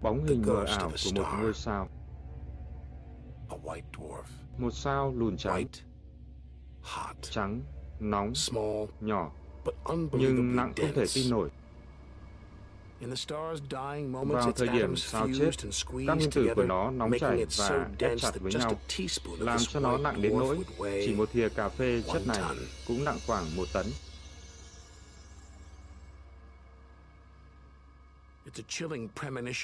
Bóng 0.00 0.24
hình 0.24 0.42
mờ 0.46 0.64
ảo 0.64 0.90
của 0.90 1.10
một 1.14 1.26
ngôi 1.40 1.54
sao. 1.54 1.88
a 3.48 3.56
white 3.64 3.80
dwarf, 3.96 4.22
Một 4.58 4.70
sao 4.70 5.12
lùn 5.16 5.36
trắng, 5.36 5.54
white, 5.54 5.82
hot, 6.82 7.16
trắng, 7.22 7.62
nóng, 8.00 8.34
small, 8.34 8.84
nhỏ, 9.00 9.32
but 9.64 9.74
nhưng 10.12 10.56
nặng 10.56 10.72
không 10.76 10.92
thể 10.94 11.04
tin 11.14 11.30
nổi. 11.30 11.48
In 13.00 13.08
the 13.08 13.14
star's 13.14 13.56
dying 13.70 14.12
moments, 14.12 14.44
Vào 14.44 14.52
thời 14.52 14.68
điểm 14.68 14.96
sao 14.96 15.28
chết, 15.38 15.50
các 16.06 16.14
nguyên 16.16 16.30
tử 16.30 16.52
của 16.56 16.64
nó 16.64 16.90
nóng 16.90 17.10
chảy 17.20 17.44
và 17.58 17.68
ép 17.68 17.88
dense 18.00 18.16
chặt 18.16 18.40
với 18.40 18.52
just 18.52 18.58
nhau, 18.58 18.70
a 18.70 18.96
teaspoon 18.98 19.38
of 19.38 19.44
làm 19.44 19.58
cho 19.68 19.80
nó 19.80 19.98
nặng 19.98 20.22
đến 20.22 20.38
nỗi 20.38 20.58
chỉ 20.78 21.14
một 21.14 21.28
thìa 21.32 21.48
cà 21.48 21.68
phê 21.68 22.02
chất 22.12 22.26
này 22.26 22.42
cũng 22.86 23.04
nặng 23.04 23.18
khoảng 23.26 23.56
một 23.56 23.64
tấn. 23.72 23.86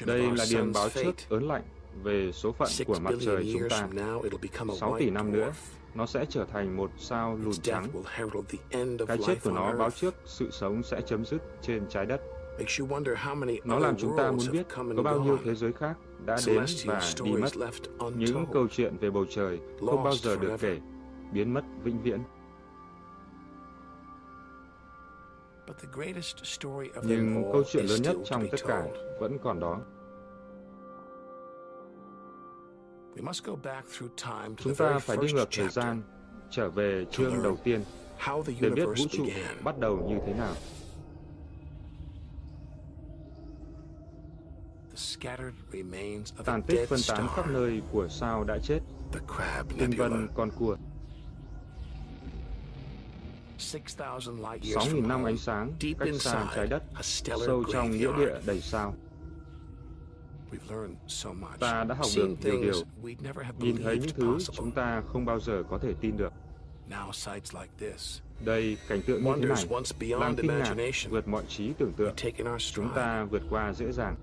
Đây 0.07 0.31
là 0.37 0.45
điềm 0.51 0.73
báo 0.73 0.89
trước 0.89 1.13
ớn 1.29 1.49
lạnh 1.49 1.63
về 2.03 2.33
số 2.33 2.53
phận 2.53 2.69
của 2.87 2.99
mặt 3.01 3.15
trời 3.21 3.51
chúng 3.53 3.69
ta. 3.69 3.87
from 3.87 3.95
now, 3.95 4.23
it'll 4.23 4.43
become 4.43 4.75
a 4.75 4.77
6 4.77 4.97
tỷ 4.99 5.11
năm 5.11 5.33
nữa, 5.33 5.53
nó 5.95 6.07
sẽ 6.07 6.25
trở 6.29 6.45
thành 6.53 6.77
một 6.77 6.91
sao 6.99 7.39
lùn 7.45 7.55
trắng. 7.63 7.89
Cái 9.07 9.19
chết 9.27 9.35
của 9.45 9.51
nó 9.51 9.77
báo 9.77 9.91
trước 9.91 10.15
sự 10.25 10.51
sống 10.51 10.83
sẽ 10.83 11.01
chấm 11.07 11.25
dứt 11.25 11.43
trên 11.63 11.87
trái 11.89 12.07
đất. 12.07 12.21
Makes 12.59 12.81
you 12.81 12.87
wonder 12.87 13.15
how 13.15 13.35
many 13.35 13.61
Nó 13.65 13.79
làm 13.79 13.97
chúng 13.97 14.17
ta 14.19 14.31
muốn 14.31 14.47
biết 14.53 14.67
có 14.97 15.03
bao 15.03 15.21
nhiêu 15.21 15.39
thế 15.45 15.55
giới 15.55 15.73
khác 15.73 15.97
đã 16.25 16.39
đến 16.47 16.65
và 16.87 17.01
đi 17.25 17.33
mất. 17.33 17.53
left 17.53 18.11
Những 18.17 18.47
câu 18.53 18.69
chuyện 18.69 18.97
về 18.97 19.11
bầu 19.11 19.25
trời 19.31 19.59
không 19.81 20.05
bao 20.05 20.15
giờ 20.15 20.37
được 20.37 20.57
kể, 20.61 20.79
biến 21.33 21.55
mất 21.55 21.63
vĩnh 21.85 22.03
viễn. 22.03 22.21
Nhưng 27.03 27.51
câu 27.53 27.63
chuyện 27.71 27.87
lớn 27.87 28.03
nhất 28.03 28.17
trong 28.25 28.49
tất 28.53 28.59
cả 28.67 28.87
vẫn 29.21 29.39
còn 29.43 29.61
đó. 29.61 29.81
We 33.17 33.23
must 33.25 33.45
go 33.45 33.55
back 33.63 33.87
through 33.99 34.17
time 34.17 34.49
to 34.49 34.63
Chúng 34.65 34.75
the 34.75 34.85
ta 34.85 34.99
phải 34.99 35.17
đi 35.17 35.33
ngược 35.33 35.49
thời 35.51 35.69
gian, 35.69 36.03
trở 36.51 36.71
về 36.71 37.07
chương 37.11 37.43
đầu 37.43 37.57
tiên 37.65 37.85
how 38.19 38.43
the 38.43 38.53
để 38.61 38.71
biết 38.71 38.85
vũ 38.85 38.93
universe 38.93 39.19
trụ 39.19 39.25
began. 39.25 39.65
bắt 39.65 39.79
đầu 39.79 40.09
như 40.09 40.19
thế 40.27 40.35
nào. 40.35 40.55
The 44.91 44.97
scattered 44.97 45.55
remains 45.73 46.33
of 46.33 46.39
a 46.39 46.43
Tàn 46.45 46.63
tích 46.63 46.89
phân 46.89 47.01
tán 47.09 47.17
star, 47.17 47.31
khắp 47.37 47.51
nơi 47.51 47.83
của 47.93 48.09
sao 48.09 48.45
đã 48.45 48.59
chết, 48.63 48.81
tinh 49.79 49.91
vân 49.99 50.29
con 50.35 50.51
cua, 50.59 50.77
6,000 53.81 54.37
light 54.37 54.63
years 54.63 54.77
6.000 54.77 55.03
from 55.03 55.09
năm 55.09 55.25
ánh 55.25 55.39
sáng 55.39 55.73
deep 55.81 55.99
cách 55.99 56.15
xa 56.21 56.47
trái 56.55 56.67
đất, 56.67 56.83
a 56.95 57.03
stellar 57.03 57.47
sâu 57.47 57.65
trong 57.73 57.91
nghĩa 57.91 58.13
địa 58.17 58.41
đầy 58.47 58.61
sao. 58.61 58.95
We've 60.53 60.77
learned 60.77 60.97
so 61.07 61.33
much. 61.33 61.61
Ta 61.61 61.85
đã 61.85 61.95
học 61.95 62.07
được 62.17 62.37
nhiều 62.45 62.63
điều, 62.63 62.83
we'd 63.03 63.23
never 63.23 63.47
have 63.47 63.59
Nhìn 63.59 63.77
thấy 63.85 63.99
những 63.99 64.15
thứ 64.17 64.39
chúng 64.53 64.71
ta 64.71 65.03
không 65.13 65.25
bao 65.25 65.41
giờ 65.41 65.63
có 65.71 65.79
thể 65.79 65.95
tin 66.01 66.17
được. 66.17 66.33
Now 66.91 67.13
sights 67.13 67.55
like 67.55 67.71
this, 67.79 68.21
Đây, 68.45 68.77
cảnh 68.89 69.01
tượng 69.07 69.25
như 69.25 69.33
thế 69.41 69.47
này, 69.47 69.65
once 69.71 69.97
beyond 70.01 70.23
làm 70.23 70.37
kinh 70.37 70.47
ngạc, 70.47 70.55
imagination, 70.55 71.13
vượt 71.13 71.29
mọi 71.29 71.45
trí 71.49 71.73
tưởng 71.79 71.93
tượng. 71.93 72.15
Chúng 72.59 72.89
ta 72.95 73.25
vượt 73.25 73.43
qua 73.51 73.73
dễ 73.73 73.93
dàng. 73.93 74.17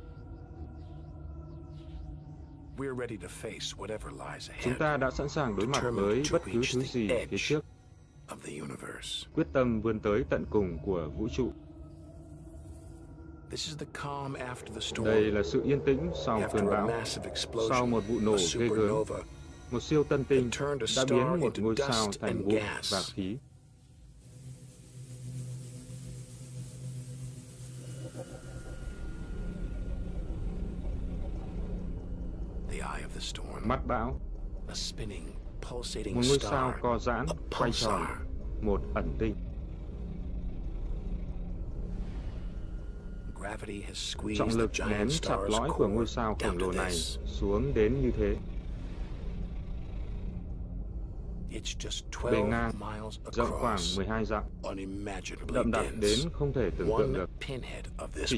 We're 2.78 3.00
ready 3.00 3.18
to 3.18 3.28
face 3.28 3.76
whatever 3.78 4.10
lies 4.12 4.50
Chúng 4.64 4.74
ahead 4.74 4.80
ta 4.80 4.98
đã 4.98 5.12
sẵn 5.12 5.30
sàng 5.30 5.56
đối 5.56 5.68
mặt 5.68 5.84
với 5.94 6.24
bất 6.32 6.42
cứ 6.46 6.62
thứ 6.74 6.82
gì 6.82 7.10
phía 7.30 7.38
trước, 7.40 7.66
of 8.30 8.38
the 8.46 8.62
universe. 8.62 9.28
quyết 9.34 9.48
tâm 9.54 9.82
vươn 9.82 10.00
tới 10.00 10.24
tận 10.30 10.46
cùng 10.50 10.78
của 10.86 11.10
vũ 11.18 11.28
trụ. 11.36 11.52
This 13.50 13.68
is 13.68 13.78
the 13.78 13.86
calm 13.94 14.34
after 14.34 14.74
the 14.74 14.80
storm. 14.80 15.06
Đây 15.06 15.32
là 15.32 15.44
sự 15.44 15.64
yên 15.64 15.82
tĩnh 15.86 16.12
sau 16.26 16.42
cơn 16.54 16.66
bão. 16.66 16.90
Sau 17.70 17.86
một 17.86 18.04
vụ 18.08 18.20
nổ 18.20 18.38
ghê 18.58 18.68
gớm, 18.68 19.04
một 19.72 19.84
siêu 19.84 20.04
tân 20.04 20.24
tinh 20.24 20.50
đã 20.96 21.06
biến 21.10 21.40
một 21.40 21.60
ngôi 21.60 21.76
sao 21.78 22.08
thành 22.22 22.46
bụi 22.46 22.56
gas. 22.56 22.94
và 22.94 23.02
khí. 23.14 23.38
The 32.70 32.78
eye 32.78 33.04
of 33.04 33.14
the 33.14 33.22
storm. 33.22 33.68
Mắt 33.68 33.88
bão, 33.88 34.20
A 34.68 34.76
spinning, 34.76 35.26
pulsating 35.26 35.39
một 35.72 35.82
ngôi 36.14 36.40
sao 36.40 36.72
star. 36.72 36.82
co 36.82 37.00
giãn, 37.00 37.26
quay 37.60 37.72
tròn, 37.72 38.02
một 38.62 38.82
ẩn 38.96 39.16
tinh. 39.20 39.36
Gravity 43.42 43.82
has 43.82 44.16
squeezed 44.16 44.38
Trọng 44.38 44.50
lực 44.58 44.72
the 44.74 44.86
nén 44.86 44.98
giant 45.10 45.22
chặt 45.22 45.38
lõi 45.50 45.70
của 45.70 45.88
ngôi 45.88 46.08
sao 46.08 46.38
khổng 46.44 46.58
lồ 46.58 46.72
này 46.72 46.92
xuống 47.26 47.74
đến 47.74 48.02
như 48.02 48.12
thế. 48.18 48.36
It's 51.52 51.78
just 51.80 52.04
Bề 52.24 52.32
12 52.32 52.50
ngang, 52.50 52.72
miles 52.80 53.20
rộng 53.32 53.52
khoảng 53.52 53.74
across. 53.76 53.98
12 53.98 54.26
dặm, 54.26 54.44
Unimaginably 54.64 55.54
đậm 55.56 55.72
đặc 55.72 55.86
đến 56.00 56.20
không 56.34 56.54
thể 56.54 56.70
tưởng 56.78 56.90
tượng 56.98 57.14
được. 57.14 57.30
pinhead 57.48 57.86
of 57.98 58.08
this 58.08 58.18
Chỉ 58.18 58.28